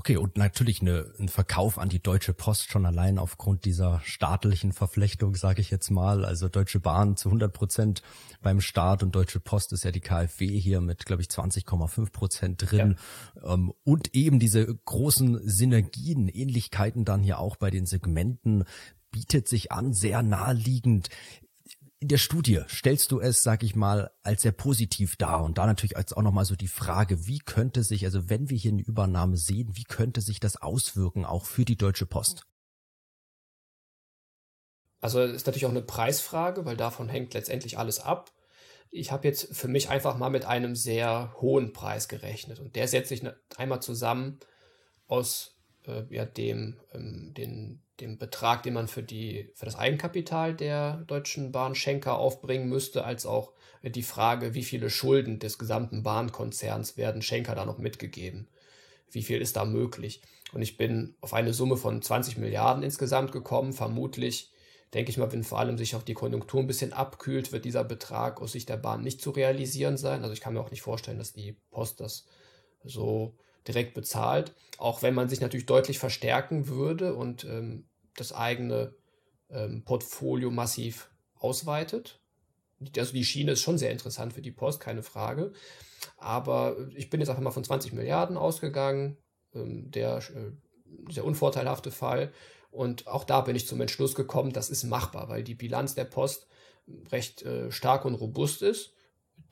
Okay, 0.00 0.16
und 0.16 0.38
natürlich 0.38 0.80
eine, 0.80 1.12
ein 1.18 1.28
Verkauf 1.28 1.76
an 1.76 1.90
die 1.90 2.02
Deutsche 2.02 2.32
Post 2.32 2.70
schon 2.70 2.86
allein 2.86 3.18
aufgrund 3.18 3.66
dieser 3.66 4.00
staatlichen 4.02 4.72
Verflechtung, 4.72 5.34
sage 5.34 5.60
ich 5.60 5.70
jetzt 5.70 5.90
mal. 5.90 6.24
Also 6.24 6.48
Deutsche 6.48 6.80
Bahn 6.80 7.18
zu 7.18 7.28
100 7.28 7.52
Prozent 7.52 8.00
beim 8.40 8.62
Staat 8.62 9.02
und 9.02 9.14
Deutsche 9.14 9.40
Post 9.40 9.74
ist 9.74 9.84
ja 9.84 9.90
die 9.90 10.00
KfW 10.00 10.58
hier 10.58 10.80
mit, 10.80 11.04
glaube 11.04 11.20
ich, 11.20 11.28
20,5 11.28 12.12
Prozent 12.12 12.70
drin. 12.70 12.96
Ja. 13.42 13.52
Ähm, 13.52 13.74
und 13.84 14.14
eben 14.14 14.38
diese 14.38 14.74
großen 14.74 15.46
Synergien, 15.46 16.28
Ähnlichkeiten 16.28 17.04
dann 17.04 17.22
hier 17.22 17.38
auch 17.38 17.56
bei 17.56 17.68
den 17.68 17.84
Segmenten 17.84 18.64
bietet 19.10 19.48
sich 19.48 19.70
an, 19.70 19.92
sehr 19.92 20.22
naheliegend. 20.22 21.10
In 22.02 22.08
der 22.08 22.16
Studie 22.16 22.62
stellst 22.66 23.12
du 23.12 23.20
es, 23.20 23.42
sag 23.42 23.62
ich 23.62 23.76
mal, 23.76 24.10
als 24.22 24.40
sehr 24.40 24.52
positiv 24.52 25.16
dar 25.16 25.44
und 25.44 25.58
da 25.58 25.66
natürlich 25.66 25.98
als 25.98 26.14
auch 26.14 26.22
nochmal 26.22 26.46
so 26.46 26.56
die 26.56 26.66
Frage, 26.66 27.26
wie 27.26 27.40
könnte 27.40 27.84
sich, 27.84 28.06
also 28.06 28.30
wenn 28.30 28.48
wir 28.48 28.56
hier 28.56 28.72
eine 28.72 28.80
Übernahme 28.80 29.36
sehen, 29.36 29.76
wie 29.76 29.84
könnte 29.84 30.22
sich 30.22 30.40
das 30.40 30.56
auswirken 30.56 31.26
auch 31.26 31.44
für 31.44 31.66
die 31.66 31.76
Deutsche 31.76 32.06
Post? 32.06 32.46
Also 35.02 35.20
ist 35.22 35.46
natürlich 35.46 35.66
auch 35.66 35.70
eine 35.70 35.82
Preisfrage, 35.82 36.64
weil 36.64 36.78
davon 36.78 37.10
hängt 37.10 37.34
letztendlich 37.34 37.76
alles 37.76 38.00
ab. 38.00 38.32
Ich 38.90 39.12
habe 39.12 39.28
jetzt 39.28 39.54
für 39.54 39.68
mich 39.68 39.90
einfach 39.90 40.16
mal 40.16 40.30
mit 40.30 40.46
einem 40.46 40.76
sehr 40.76 41.34
hohen 41.42 41.74
Preis 41.74 42.08
gerechnet 42.08 42.60
und 42.60 42.76
der 42.76 42.88
setzt 42.88 43.10
sich 43.10 43.22
einmal 43.58 43.82
zusammen 43.82 44.40
aus 45.06 45.59
äh, 45.86 46.02
ja, 46.10 46.24
dem, 46.24 46.76
ähm, 46.94 47.32
den, 47.36 47.82
dem 48.00 48.18
Betrag, 48.18 48.62
den 48.62 48.74
man 48.74 48.88
für, 48.88 49.02
die, 49.02 49.50
für 49.54 49.64
das 49.64 49.76
Eigenkapital 49.76 50.54
der 50.54 50.98
Deutschen 51.06 51.52
Bahn 51.52 51.74
Schenker 51.74 52.18
aufbringen 52.18 52.68
müsste, 52.68 53.04
als 53.04 53.26
auch 53.26 53.52
äh, 53.82 53.90
die 53.90 54.02
Frage, 54.02 54.54
wie 54.54 54.64
viele 54.64 54.90
Schulden 54.90 55.38
des 55.38 55.58
gesamten 55.58 56.02
Bahnkonzerns 56.02 56.96
werden 56.96 57.22
Schenker 57.22 57.54
da 57.54 57.64
noch 57.64 57.78
mitgegeben. 57.78 58.48
Wie 59.10 59.22
viel 59.22 59.40
ist 59.40 59.56
da 59.56 59.64
möglich? 59.64 60.22
Und 60.52 60.62
ich 60.62 60.76
bin 60.76 61.14
auf 61.20 61.34
eine 61.34 61.52
Summe 61.52 61.76
von 61.76 62.02
20 62.02 62.36
Milliarden 62.38 62.82
insgesamt 62.82 63.32
gekommen. 63.32 63.72
Vermutlich, 63.72 64.52
denke 64.94 65.10
ich 65.10 65.18
mal, 65.18 65.32
wenn 65.32 65.44
vor 65.44 65.58
allem 65.58 65.78
sich 65.78 65.94
auch 65.94 66.02
die 66.02 66.14
Konjunktur 66.14 66.60
ein 66.60 66.66
bisschen 66.66 66.92
abkühlt, 66.92 67.52
wird 67.52 67.64
dieser 67.64 67.84
Betrag 67.84 68.40
aus 68.40 68.52
Sicht 68.52 68.68
der 68.68 68.76
Bahn 68.76 69.02
nicht 69.02 69.20
zu 69.20 69.30
realisieren 69.30 69.96
sein. 69.96 70.22
Also 70.22 70.32
ich 70.32 70.40
kann 70.40 70.54
mir 70.54 70.60
auch 70.60 70.70
nicht 70.70 70.82
vorstellen, 70.82 71.18
dass 71.18 71.32
die 71.32 71.56
Post 71.70 72.00
das 72.00 72.26
so 72.84 73.34
direkt 73.70 73.94
bezahlt. 73.94 74.54
Auch 74.78 75.02
wenn 75.02 75.14
man 75.14 75.28
sich 75.28 75.40
natürlich 75.40 75.66
deutlich 75.66 75.98
verstärken 75.98 76.68
würde 76.68 77.14
und 77.14 77.44
ähm, 77.44 77.84
das 78.16 78.32
eigene 78.32 78.94
ähm, 79.50 79.84
Portfolio 79.84 80.50
massiv 80.50 81.10
ausweitet. 81.38 82.20
Also 82.96 83.12
die 83.12 83.24
Schiene 83.24 83.52
ist 83.52 83.60
schon 83.60 83.78
sehr 83.78 83.90
interessant 83.90 84.32
für 84.32 84.42
die 84.42 84.52
Post, 84.52 84.80
keine 84.80 85.02
Frage. 85.02 85.52
Aber 86.16 86.76
ich 86.94 87.10
bin 87.10 87.20
jetzt 87.20 87.28
einfach 87.28 87.42
mal 87.42 87.50
von 87.50 87.64
20 87.64 87.92
Milliarden 87.92 88.36
ausgegangen, 88.36 89.18
ähm, 89.54 89.90
der 89.90 90.18
äh, 90.18 91.12
sehr 91.12 91.24
unvorteilhafte 91.24 91.90
Fall. 91.90 92.32
Und 92.70 93.06
auch 93.06 93.24
da 93.24 93.40
bin 93.40 93.56
ich 93.56 93.66
zum 93.66 93.80
Entschluss 93.80 94.14
gekommen, 94.14 94.52
das 94.52 94.70
ist 94.70 94.84
machbar, 94.84 95.28
weil 95.28 95.42
die 95.42 95.54
Bilanz 95.54 95.94
der 95.94 96.04
Post 96.04 96.46
recht 97.10 97.42
äh, 97.42 97.70
stark 97.70 98.04
und 98.04 98.14
robust 98.14 98.62
ist. 98.62 98.94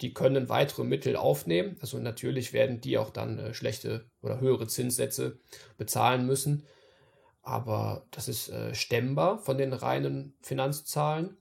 Die 0.00 0.14
können 0.14 0.48
weitere 0.48 0.84
Mittel 0.84 1.16
aufnehmen. 1.16 1.76
Also 1.80 1.98
natürlich 1.98 2.52
werden 2.52 2.80
die 2.80 2.98
auch 2.98 3.10
dann 3.10 3.38
äh, 3.38 3.54
schlechte 3.54 4.06
oder 4.22 4.40
höhere 4.40 4.66
Zinssätze 4.66 5.38
bezahlen 5.76 6.26
müssen. 6.26 6.64
Aber 7.42 8.06
das 8.10 8.28
ist 8.28 8.48
äh, 8.48 8.74
stemmbar 8.74 9.38
von 9.38 9.58
den 9.58 9.72
reinen 9.72 10.34
Finanzzahlen. 10.42 11.36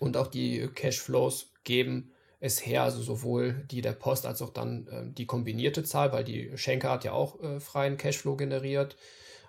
Und 0.00 0.16
auch 0.16 0.28
die 0.28 0.68
Cashflows 0.74 1.52
geben 1.64 2.12
es 2.40 2.64
her, 2.66 2.82
also 2.82 3.00
sowohl 3.00 3.64
die 3.70 3.80
der 3.80 3.92
Post 3.92 4.26
als 4.26 4.42
auch 4.42 4.50
dann 4.50 4.86
äh, 4.88 5.10
die 5.10 5.24
kombinierte 5.24 5.82
Zahl, 5.82 6.12
weil 6.12 6.24
die 6.24 6.52
Schenker 6.56 6.90
hat 6.90 7.04
ja 7.04 7.12
auch 7.12 7.40
äh, 7.42 7.58
freien 7.58 7.96
Cashflow 7.96 8.36
generiert. 8.36 8.96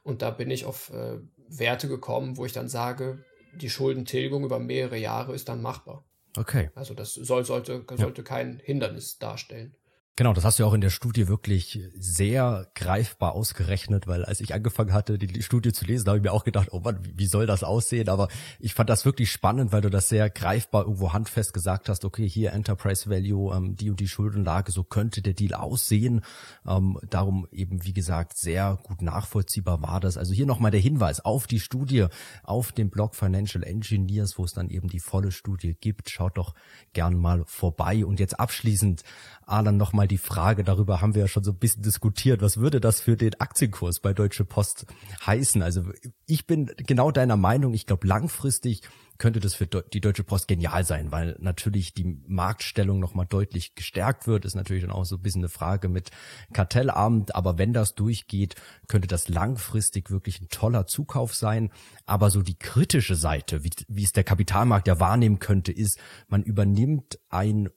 Und 0.03 0.21
da 0.21 0.29
bin 0.31 0.49
ich 0.49 0.63
auf 0.63 0.91
äh, 0.91 1.17
Werte 1.49 1.89
gekommen, 1.89 2.37
wo 2.37 2.45
ich 2.45 2.53
dann 2.53 2.69
sage, 2.69 3.25
die 3.53 3.69
Schuldentilgung 3.69 4.45
über 4.45 4.59
mehrere 4.59 4.97
Jahre 4.97 5.35
ist 5.35 5.49
dann 5.49 5.61
machbar. 5.61 6.04
Okay. 6.37 6.69
Also 6.75 6.93
das 6.93 7.13
soll, 7.13 7.45
sollte, 7.45 7.85
sollte 7.95 8.21
ja. 8.21 8.27
kein 8.27 8.59
Hindernis 8.63 9.17
darstellen. 9.17 9.75
Genau, 10.17 10.31
das 10.31 10.45
hast 10.45 10.59
du 10.59 10.63
ja 10.63 10.69
auch 10.69 10.73
in 10.73 10.79
der 10.79 10.91
Studie 10.91 11.27
wirklich 11.27 11.81
sehr 11.93 12.67
greifbar 12.73 13.33
ausgerechnet, 13.33 14.07
weil 14.07 14.23
als 14.23 14.39
ich 14.39 14.53
angefangen 14.53 14.93
hatte, 14.93 15.17
die 15.17 15.43
Studie 15.43 15.73
zu 15.73 15.83
lesen, 15.83 16.07
habe 16.07 16.19
ich 16.19 16.23
mir 16.23 16.31
auch 16.31 16.45
gedacht, 16.45 16.69
oh 16.71 16.79
Mann, 16.79 16.99
wie 17.17 17.25
soll 17.25 17.45
das 17.45 17.65
aussehen? 17.65 18.07
Aber 18.07 18.29
ich 18.57 18.73
fand 18.75 18.89
das 18.89 19.03
wirklich 19.03 19.29
spannend, 19.29 19.73
weil 19.73 19.81
du 19.81 19.89
das 19.89 20.07
sehr 20.07 20.29
greifbar 20.29 20.83
irgendwo 20.83 21.11
handfest 21.11 21.53
gesagt 21.53 21.89
hast, 21.89 22.05
okay, 22.05 22.29
hier 22.29 22.53
Enterprise 22.53 23.09
Value, 23.09 23.53
ähm, 23.53 23.75
die 23.75 23.89
und 23.89 23.99
die 23.99 24.07
Schuldenlage, 24.07 24.71
so 24.71 24.85
könnte 24.85 25.21
der 25.21 25.33
Deal 25.33 25.53
aussehen. 25.53 26.21
Ähm, 26.65 26.97
darum 27.09 27.45
eben, 27.51 27.83
wie 27.83 27.93
gesagt, 27.93 28.37
sehr 28.37 28.79
gut 28.83 29.01
nachvollziehbar 29.01 29.81
war 29.81 29.99
das. 29.99 30.17
Also 30.17 30.33
hier 30.33 30.45
nochmal 30.45 30.71
der 30.71 30.79
Hinweis 30.79 31.25
auf 31.25 31.45
die 31.45 31.59
Studie, 31.59 32.05
auf 32.43 32.71
dem 32.71 32.89
Blog 32.89 33.15
Financial 33.15 33.65
Engineers, 33.65 34.37
wo 34.37 34.45
es 34.45 34.53
dann 34.53 34.69
eben 34.69 34.87
die 34.87 35.01
volle 35.01 35.33
Studie 35.33 35.75
gibt. 35.77 36.09
Schaut 36.09 36.37
doch 36.37 36.53
gern 36.93 37.17
mal 37.17 37.43
vorbei. 37.47 38.05
Und 38.05 38.21
jetzt 38.21 38.39
abschließend, 38.39 39.03
Alan, 39.45 39.75
nochmal 39.75 40.04
mal 40.05 40.07
die 40.07 40.17
Frage, 40.19 40.63
darüber 40.63 41.01
haben 41.01 41.15
wir 41.15 41.23
ja 41.23 41.27
schon 41.27 41.43
so 41.43 41.51
ein 41.51 41.57
bisschen 41.57 41.81
diskutiert, 41.81 42.41
was 42.41 42.57
würde 42.57 42.79
das 42.79 43.01
für 43.01 43.17
den 43.17 43.39
Aktienkurs 43.39 43.99
bei 43.99 44.13
Deutsche 44.13 44.45
Post 44.45 44.85
heißen? 45.25 45.63
Also 45.63 45.83
ich 46.27 46.45
bin 46.45 46.71
genau 46.77 47.09
deiner 47.11 47.37
Meinung, 47.37 47.73
ich 47.73 47.87
glaube 47.87 48.07
langfristig 48.07 48.81
könnte 49.17 49.39
das 49.39 49.55
für 49.55 49.65
die 49.65 50.01
Deutsche 50.01 50.25
Post 50.25 50.47
genial 50.47 50.83
sein, 50.83 51.11
weil 51.11 51.37
natürlich 51.39 51.93
die 51.93 52.21
Marktstellung 52.27 52.99
nochmal 52.99 53.25
deutlich 53.25 53.73
gestärkt 53.73 54.27
wird, 54.27 54.43
ist 54.43 54.55
natürlich 54.55 54.83
dann 54.83 54.91
auch 54.91 55.05
so 55.05 55.15
ein 55.15 55.21
bisschen 55.21 55.41
eine 55.41 55.49
Frage 55.49 55.87
mit 55.87 56.11
Kartellamt, 56.53 57.33
aber 57.33 57.57
wenn 57.57 57.71
das 57.71 57.95
durchgeht, 57.95 58.55
könnte 58.89 59.07
das 59.07 59.29
langfristig 59.29 60.11
wirklich 60.11 60.41
ein 60.41 60.49
toller 60.49 60.85
Zukauf 60.85 61.33
sein. 61.33 61.71
Aber 62.05 62.29
so 62.29 62.41
die 62.41 62.59
kritische 62.59 63.15
Seite, 63.15 63.63
wie, 63.63 63.71
wie 63.87 64.03
es 64.03 64.11
der 64.11 64.25
Kapitalmarkt 64.25 64.87
ja 64.87 64.99
wahrnehmen 64.99 65.39
könnte, 65.39 65.71
ist, 65.71 65.97
man 66.27 66.43
übernimmt 66.43 67.17
ein 67.29 67.69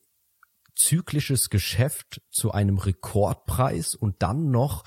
zyklisches 0.79 1.51
Geschäft 1.51 2.23
zu 2.31 2.53
einem 2.53 2.79
Rekordpreis 2.79 3.95
und 3.95 4.23
dann 4.23 4.51
noch 4.51 4.85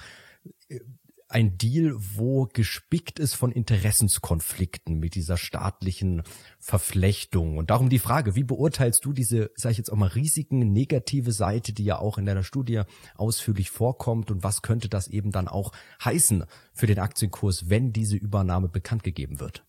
äh, 0.70 0.80
ein 1.28 1.58
Deal, 1.58 1.96
wo 1.96 2.46
gespickt 2.46 3.18
ist 3.18 3.36
von 3.36 3.52
Interessenskonflikten 3.52 5.00
mit 5.00 5.16
dieser 5.16 5.38
staatlichen 5.38 6.24
Verflechtung. 6.60 7.58
Und 7.58 7.70
darum 7.70 7.90
die 7.90 8.00
Frage, 8.00 8.36
wie 8.36 8.44
beurteilst 8.44 9.06
du 9.06 9.14
diese, 9.14 9.50
sage 9.56 9.72
ich 9.72 9.78
jetzt 9.78 9.92
auch 9.92 9.98
mal, 9.98 10.08
Risiken, 10.08 10.74
negative 10.74 11.32
Seite, 11.32 11.72
die 11.72 11.86
ja 11.86 12.00
auch 12.00 12.18
in 12.18 12.26
deiner 12.26 12.44
Studie 12.44 12.82
ausführlich 13.16 13.70
vorkommt 13.70 14.30
und 14.30 14.44
was 14.44 14.62
könnte 14.62 14.90
das 14.90 15.08
eben 15.08 15.32
dann 15.32 15.48
auch 15.48 15.72
heißen 16.04 16.44
für 16.74 16.88
den 16.88 17.00
Aktienkurs, 17.00 17.70
wenn 17.70 17.94
diese 17.94 18.18
Übernahme 18.18 18.68
bekannt 18.68 19.04
gegeben 19.04 19.40
wird? 19.40 19.64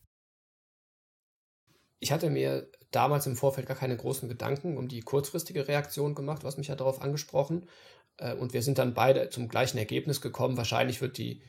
Ich 2.02 2.10
hatte 2.10 2.30
mir 2.30 2.68
damals 2.90 3.28
im 3.28 3.36
Vorfeld 3.36 3.68
gar 3.68 3.76
keine 3.76 3.96
großen 3.96 4.28
Gedanken 4.28 4.76
um 4.76 4.88
die 4.88 5.02
kurzfristige 5.02 5.68
Reaktion 5.68 6.16
gemacht, 6.16 6.42
was 6.42 6.56
mich 6.56 6.66
ja 6.66 6.74
darauf 6.74 7.00
angesprochen. 7.00 7.68
Äh, 8.16 8.34
und 8.34 8.52
wir 8.52 8.62
sind 8.62 8.78
dann 8.78 8.92
beide 8.92 9.30
zum 9.30 9.48
gleichen 9.48 9.78
Ergebnis 9.78 10.20
gekommen. 10.20 10.56
Wahrscheinlich 10.56 11.00
wird 11.00 11.16
die 11.16 11.42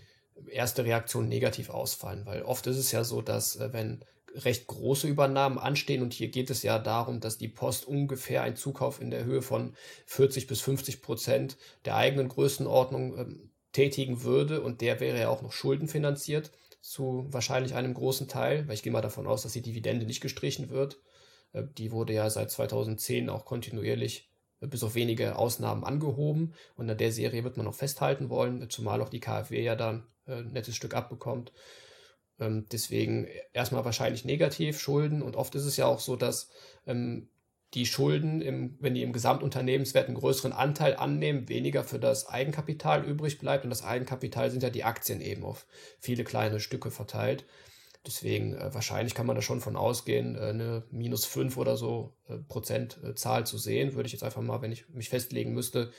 erste 0.47 0.85
Reaktion 0.85 1.27
negativ 1.27 1.71
ausfallen, 1.71 2.27
weil 2.27 2.43
oft 2.43 2.67
ist 2.67 2.77
es 2.77 2.91
ja 2.91 3.03
so, 3.03 3.23
dass 3.23 3.55
äh, 3.55 3.73
wenn 3.73 4.05
recht 4.35 4.67
große 4.67 5.07
Übernahmen 5.07 5.57
anstehen 5.57 6.03
und 6.03 6.13
hier 6.13 6.27
geht 6.27 6.51
es 6.51 6.61
ja 6.61 6.77
darum, 6.77 7.19
dass 7.19 7.39
die 7.39 7.47
Post 7.47 7.87
ungefähr 7.87 8.43
einen 8.43 8.55
Zukauf 8.55 9.01
in 9.01 9.09
der 9.09 9.25
Höhe 9.25 9.41
von 9.41 9.75
40 10.05 10.45
bis 10.45 10.61
50 10.61 11.01
Prozent 11.01 11.57
der 11.85 11.95
eigenen 11.95 12.29
Größenordnung 12.29 13.17
ähm, 13.17 13.49
tätigen 13.71 14.21
würde 14.21 14.61
und 14.61 14.81
der 14.81 14.99
wäre 14.99 15.19
ja 15.19 15.29
auch 15.29 15.41
noch 15.41 15.51
schuldenfinanziert 15.51 16.51
zu 16.84 17.26
wahrscheinlich 17.30 17.76
einem 17.76 17.93
großen 17.93 18.28
Teil, 18.28 18.67
weil 18.67 18.74
ich 18.74 18.84
gehe 18.84 18.91
mal 18.91 19.02
davon 19.02 19.26
aus, 19.26 19.43
dass 19.43 19.54
die 19.54 19.62
Dividende 19.62 20.06
nicht 20.06 20.19
gestrichen 20.19 20.69
wird. 20.69 21.00
Äh, 21.54 21.63
die 21.78 21.93
wurde 21.93 22.12
ja 22.12 22.30
seit 22.30 22.52
2010 22.52 23.30
auch 23.30 23.46
kontinuierlich 23.46 24.30
äh, 24.60 24.67
bis 24.67 24.84
auf 24.84 24.93
wenige 24.93 25.38
Ausnahmen 25.38 25.86
angehoben. 25.86 26.54
Und 26.76 26.89
an 26.89 26.98
der 26.98 27.13
Serie 27.13 27.46
wird 27.46 27.56
man 27.56 27.65
noch 27.65 27.74
festhalten 27.74 28.30
wollen, 28.30 28.69
zumal 28.69 29.02
auch 29.02 29.08
die 29.08 29.22
KfW 29.22 29.63
ja 29.63 29.78
dann 29.78 30.06
äh, 30.28 30.39
ein 30.39 30.52
nettes 30.52 30.76
Stück 30.76 30.93
abbekommt. 30.93 31.54
Ähm, 32.38 32.65
deswegen 32.69 33.30
erstmal 33.54 33.86
wahrscheinlich 33.86 34.26
negativ 34.26 34.78
Schulden. 34.78 35.22
Und 35.22 35.38
oft 35.38 35.56
ist 35.56 35.65
es 35.65 35.78
ja 35.78 35.86
auch 35.86 36.02
so, 36.02 36.17
dass 36.17 36.50
ähm, 36.86 37.30
die 37.73 37.86
Schulden, 37.86 38.41
im, 38.41 38.77
wenn 38.79 38.93
die 38.93 39.01
im 39.01 39.13
Gesamtunternehmenswert 39.13 40.07
einen 40.07 40.17
größeren 40.17 40.53
Anteil 40.53 40.95
annehmen, 40.95 41.49
weniger 41.49 41.83
für 41.83 41.99
das 41.99 42.27
Eigenkapital 42.27 43.03
übrig 43.03 43.39
bleibt. 43.39 43.63
Und 43.63 43.69
das 43.69 43.83
Eigenkapital 43.83 44.51
sind 44.51 44.63
ja 44.63 44.69
die 44.69 44.83
Aktien 44.83 45.21
eben 45.21 45.43
auf 45.43 45.65
viele 45.99 46.23
kleine 46.23 46.59
Stücke 46.59 46.91
verteilt. 46.91 47.45
Deswegen 48.05 48.53
äh, 48.55 48.73
wahrscheinlich 48.73 49.15
kann 49.15 49.25
man 49.25 49.36
da 49.36 49.41
schon 49.41 49.62
von 49.62 49.75
ausgehen, 49.75 50.36
äh, 50.36 50.49
eine 50.49 50.83
minus 50.91 51.25
5 51.25 51.57
oder 51.57 51.77
so 51.77 52.13
äh, 52.27 52.38
Prozent 52.38 52.99
äh, 53.03 53.15
Zahl 53.15 53.45
zu 53.45 53.57
sehen. 53.57 53.95
Würde 53.95 54.07
ich 54.07 54.13
jetzt 54.13 54.23
einfach 54.23 54.41
mal, 54.41 54.62
wenn 54.62 54.71
ich 54.71 54.88
mich 54.89 55.09
festlegen 55.09 55.53
müsste, 55.53 55.91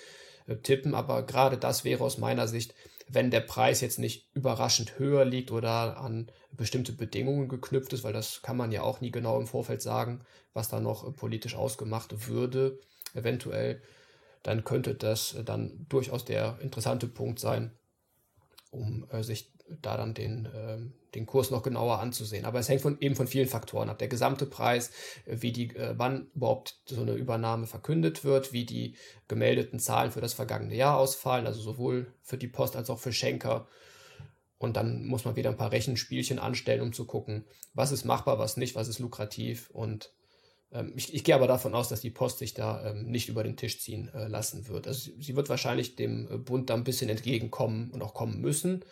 äh, 0.47 0.57
tippen. 0.57 0.95
Aber 0.95 1.25
gerade 1.25 1.57
das 1.57 1.85
wäre 1.85 2.05
aus 2.05 2.19
meiner 2.19 2.47
Sicht, 2.47 2.75
wenn 3.09 3.31
der 3.31 3.41
Preis 3.41 3.81
jetzt 3.81 3.99
nicht 3.99 4.29
überraschend 4.35 4.99
höher 4.99 5.25
liegt 5.25 5.51
oder 5.51 5.99
an 5.99 6.31
bestimmte 6.53 6.93
Bedingungen 6.93 7.49
geknüpft 7.49 7.93
ist, 7.93 8.05
weil 8.05 8.13
das 8.13 8.43
kann 8.43 8.57
man 8.57 8.73
ja 8.73 8.83
auch 8.83 9.01
nie 9.01 9.11
genau 9.11 9.39
im 9.41 9.47
Vorfeld 9.47 9.83
sagen, 9.83 10.21
was 10.53 10.69
da 10.69 10.81
noch 10.81 11.07
äh, 11.07 11.11
politisch 11.11 11.55
ausgemacht 11.55 12.29
würde, 12.29 12.79
eventuell, 13.15 13.83
dann 14.43 14.65
könnte 14.65 14.95
das 14.95 15.37
dann 15.45 15.87
durchaus 15.89 16.25
der 16.25 16.59
interessante 16.61 17.07
Punkt 17.07 17.41
sein, 17.41 17.71
um 18.71 19.07
sich 19.23 19.54
da 19.69 19.97
dann 19.97 20.15
den, 20.15 20.47
äh, 20.47 20.79
den 21.15 21.27
Kurs 21.27 21.51
noch 21.51 21.63
genauer 21.63 22.01
anzusehen. 22.01 22.45
Aber 22.45 22.59
es 22.59 22.69
hängt 22.69 22.83
von, 22.83 22.99
eben 23.01 23.17
von 23.17 23.27
vielen 23.27 23.49
Faktoren 23.49 23.89
ab. 23.89 23.99
Der 23.99 24.09
gesamte 24.09 24.47
Preis, 24.47 24.91
äh, 25.27 25.37
wie 25.41 25.53
die, 25.53 25.75
äh, 25.77 25.95
wann 25.97 26.29
überhaupt 26.35 26.81
so 26.87 27.01
eine 27.01 27.15
Übernahme 27.15 27.67
verkündet 27.67 28.25
wird, 28.25 28.53
wie 28.53 28.67
die 28.67 28.97
gemeldeten 29.29 29.79
Zahlen 29.79 30.13
für 30.13 30.21
das 30.21 30.35
vergangene 30.35 30.75
Jahr 30.75 30.99
ausfallen, 30.99 31.47
also 31.47 31.61
sowohl 31.61 32.13
für 32.23 32.39
die 32.39 32.49
Post 32.49 32.77
als 32.77 32.91
auch 32.91 32.99
für 32.99 33.13
Schenker. 33.13 33.67
Und 34.59 34.77
dann 34.77 35.05
muss 35.05 35.25
man 35.25 35.37
wieder 35.37 35.51
ein 35.51 35.57
paar 35.57 35.73
Rechenspielchen 35.73 36.39
anstellen, 36.39 36.81
um 36.81 36.93
zu 36.93 37.07
gucken, 37.07 37.45
was 37.75 37.93
ist 37.93 38.05
machbar, 38.05 38.39
was 38.39 38.57
nicht, 38.57 38.75
was 38.75 38.89
ist 38.89 38.99
lukrativ. 38.99 39.71
Und 39.71 40.13
ähm, 40.73 40.93
ich, 40.97 41.15
ich, 41.15 41.25
gehe 41.25 41.35
aber 41.35 41.47
davon 41.47 41.75
aus, 41.75 41.89
dass 41.89 42.01
die 42.01 42.11
Post 42.11 42.39
sich 42.39 42.55
da 42.55 42.91
ähm, 42.91 43.11
nicht 43.11 43.29
über 43.29 43.45
den 43.45 43.57
Tisch 43.57 43.81
ziehen 43.81 44.11
äh, 44.15 44.27
lassen 44.27 44.69
wird. 44.69 44.87
Also 44.87 45.01
sie, 45.01 45.23
sie 45.23 45.37
wird 45.37 45.49
wahrscheinlich 45.49 45.97
dem 45.97 46.29
äh, 46.31 46.39
Bund 46.39 46.71
da 46.71 46.75
ein 46.75 46.85
bisschen 46.85 47.11
entgegenkommen 47.11 47.91
und 47.91 48.03
auch 48.03 48.15
kommen 48.15 48.41
müssen 48.41 48.85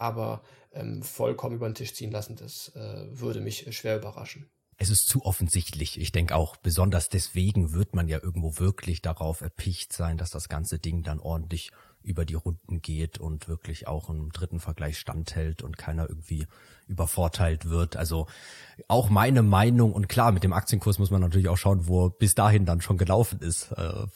aber 0.00 0.42
ähm, 0.72 1.02
vollkommen 1.02 1.56
über 1.56 1.68
den 1.68 1.74
Tisch 1.74 1.94
ziehen 1.94 2.10
lassen, 2.10 2.36
das 2.36 2.74
äh, 2.74 3.06
würde 3.10 3.40
mich 3.40 3.66
schwer 3.76 3.96
überraschen. 3.96 4.48
es 4.76 4.88
ist 4.88 5.08
zu 5.08 5.24
offensichtlich. 5.24 6.00
Ich 6.00 6.10
denke 6.10 6.34
auch, 6.34 6.56
besonders 6.56 7.08
deswegen 7.08 7.72
wird 7.72 7.94
man 7.94 8.08
ja 8.08 8.18
irgendwo 8.22 8.58
wirklich 8.58 9.02
darauf 9.02 9.40
erpicht 9.42 9.92
sein, 9.92 10.16
dass 10.16 10.30
das 10.30 10.48
ganze 10.48 10.78
Ding 10.78 11.02
dann 11.02 11.20
ordentlich 11.20 11.70
über 12.02 12.24
die 12.24 12.34
Runden 12.34 12.80
geht 12.80 13.18
und 13.18 13.48
wirklich 13.48 13.86
auch 13.86 14.08
im 14.08 14.30
dritten 14.32 14.60
Vergleich 14.60 14.98
standhält 14.98 15.62
und 15.62 15.76
keiner 15.76 16.08
irgendwie 16.08 16.46
übervorteilt 16.90 17.66
wird. 17.70 17.96
Also 17.96 18.26
auch 18.88 19.10
meine 19.10 19.42
Meinung 19.42 19.92
und 19.92 20.08
klar, 20.08 20.32
mit 20.32 20.42
dem 20.42 20.52
Aktienkurs 20.52 20.98
muss 20.98 21.10
man 21.10 21.20
natürlich 21.20 21.48
auch 21.48 21.56
schauen, 21.56 21.86
wo 21.86 22.10
bis 22.10 22.34
dahin 22.34 22.66
dann 22.66 22.80
schon 22.80 22.98
gelaufen 22.98 23.40
ist. 23.40 23.70
Äh, 23.72 24.06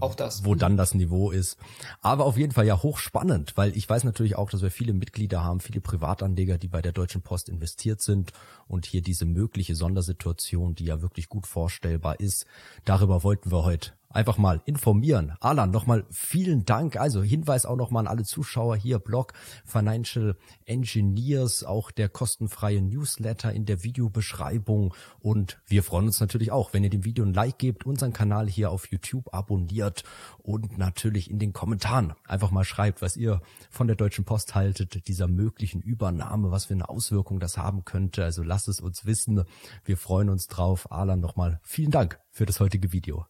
auch 0.00 0.14
das. 0.14 0.44
Wo 0.44 0.54
dann 0.54 0.76
das 0.76 0.94
Niveau 0.94 1.30
ist. 1.30 1.56
Aber 2.00 2.24
auf 2.24 2.36
jeden 2.36 2.52
Fall 2.52 2.66
ja 2.66 2.82
hochspannend, 2.82 3.56
weil 3.56 3.76
ich 3.76 3.88
weiß 3.88 4.04
natürlich 4.04 4.36
auch, 4.36 4.50
dass 4.50 4.62
wir 4.62 4.70
viele 4.70 4.92
Mitglieder 4.92 5.44
haben, 5.44 5.60
viele 5.60 5.80
Privatanleger, 5.80 6.58
die 6.58 6.68
bei 6.68 6.82
der 6.82 6.92
Deutschen 6.92 7.22
Post 7.22 7.48
investiert 7.48 8.00
sind 8.00 8.32
und 8.66 8.86
hier 8.86 9.02
diese 9.02 9.24
mögliche 9.24 9.76
Sondersituation, 9.76 10.74
die 10.74 10.86
ja 10.86 11.02
wirklich 11.02 11.28
gut 11.28 11.46
vorstellbar 11.46 12.18
ist, 12.18 12.46
darüber 12.84 13.22
wollten 13.22 13.52
wir 13.52 13.62
heute 13.62 13.92
einfach 14.08 14.38
mal 14.38 14.62
informieren. 14.64 15.34
Alan, 15.40 15.70
nochmal 15.70 16.06
vielen 16.10 16.64
Dank. 16.64 16.96
Also 16.96 17.22
Hinweis 17.22 17.66
auch 17.66 17.76
nochmal 17.76 18.06
an 18.06 18.06
alle 18.06 18.24
Zuschauer 18.24 18.76
hier, 18.76 18.98
Blog 18.98 19.32
Financial 19.64 20.36
Engineers, 20.64 21.64
auch 21.64 21.90
der 21.90 22.08
kostenfreie 22.08 22.82
Newsletter 22.82 23.52
in 23.52 23.66
der 23.66 23.82
Videobeschreibung. 23.82 24.94
Und 25.18 25.58
wir 25.66 25.82
freuen 25.82 26.06
uns 26.06 26.20
natürlich 26.20 26.50
auch, 26.52 26.72
wenn 26.72 26.84
ihr 26.84 26.90
dem 26.90 27.04
Video 27.04 27.24
ein 27.24 27.34
Like 27.34 27.58
gebt, 27.58 27.86
unseren 27.86 28.12
Kanal 28.12 28.48
hier 28.48 28.70
auf 28.70 28.90
YouTube 28.90 29.32
abonniert 29.32 30.04
und 30.38 30.78
natürlich 30.78 31.30
in 31.30 31.38
den 31.38 31.52
Kommentaren 31.52 32.14
einfach 32.26 32.50
mal 32.50 32.64
schreibt, 32.64 33.02
was 33.02 33.16
ihr 33.16 33.40
von 33.70 33.86
der 33.86 33.96
Deutschen 33.96 34.24
Post 34.24 34.54
haltet, 34.54 35.08
dieser 35.08 35.28
möglichen 35.28 35.80
Übernahme, 35.80 36.50
was 36.50 36.66
für 36.66 36.74
eine 36.74 36.88
Auswirkung 36.88 37.40
das 37.40 37.58
haben 37.58 37.84
könnte. 37.84 38.24
Also 38.24 38.42
lasst 38.42 38.68
es 38.68 38.80
uns 38.80 39.04
wissen. 39.04 39.44
Wir 39.84 39.96
freuen 39.96 40.28
uns 40.28 40.46
drauf. 40.46 40.90
Alan, 40.90 41.20
nochmal 41.20 41.60
vielen 41.62 41.90
Dank 41.90 42.18
für 42.30 42.46
das 42.46 42.60
heutige 42.60 42.92
Video. 42.92 43.26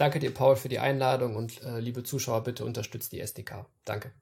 Danke 0.00 0.18
dir, 0.18 0.32
Paul, 0.32 0.56
für 0.56 0.70
die 0.70 0.78
Einladung 0.78 1.36
und 1.36 1.62
äh, 1.62 1.78
liebe 1.78 2.02
Zuschauer, 2.02 2.42
bitte 2.42 2.64
unterstützt 2.64 3.12
die 3.12 3.20
SDK. 3.20 3.66
Danke. 3.84 4.12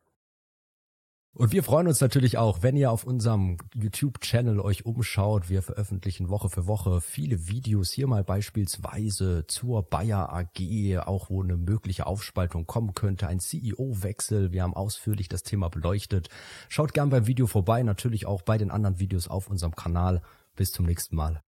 Und 1.33 1.53
wir 1.53 1.63
freuen 1.63 1.87
uns 1.87 2.01
natürlich 2.01 2.37
auch, 2.37 2.65
wenn 2.65 2.77
ihr 2.77 2.91
auf 2.91 3.05
unserem 3.05 3.59
YouTube-Channel 3.77 4.59
euch 4.59 4.87
umschaut. 4.87 5.49
Wir 5.49 5.63
veröffentlichen 5.63 6.31
Woche 6.31 6.49
für 6.49 6.67
Woche 6.67 7.01
viele 7.01 7.47
Videos. 7.47 7.93
Hier 7.93 8.09
mal 8.09 8.25
beispielsweise 8.25 9.47
zur 9.47 9.85
Bayer 9.85 10.33
AG, 10.33 10.99
auch 11.07 11.31
wo 11.31 11.45
eine 11.45 11.57
mögliche 11.57 12.09
Aufspaltung 12.09 12.67
kommen 12.67 12.95
könnte, 12.95 13.29
ein 13.29 13.39
CEO-Wechsel. 13.39 14.51
Wir 14.51 14.65
haben 14.65 14.75
ausführlich 14.75 15.29
das 15.29 15.45
Thema 15.45 15.69
beleuchtet. 15.69 16.29
Schaut 16.69 16.93
gern 16.93 17.11
beim 17.11 17.29
Video 17.29 17.47
vorbei, 17.47 17.85
natürlich 17.85 18.27
auch 18.27 18.43
bei 18.43 18.59
den 18.59 18.73
anderen 18.73 18.99
Videos 18.99 19.29
auf 19.29 19.49
unserem 19.49 19.77
Kanal. 19.77 20.23
Bis 20.57 20.73
zum 20.73 20.87
nächsten 20.87 21.15
Mal. 21.15 21.41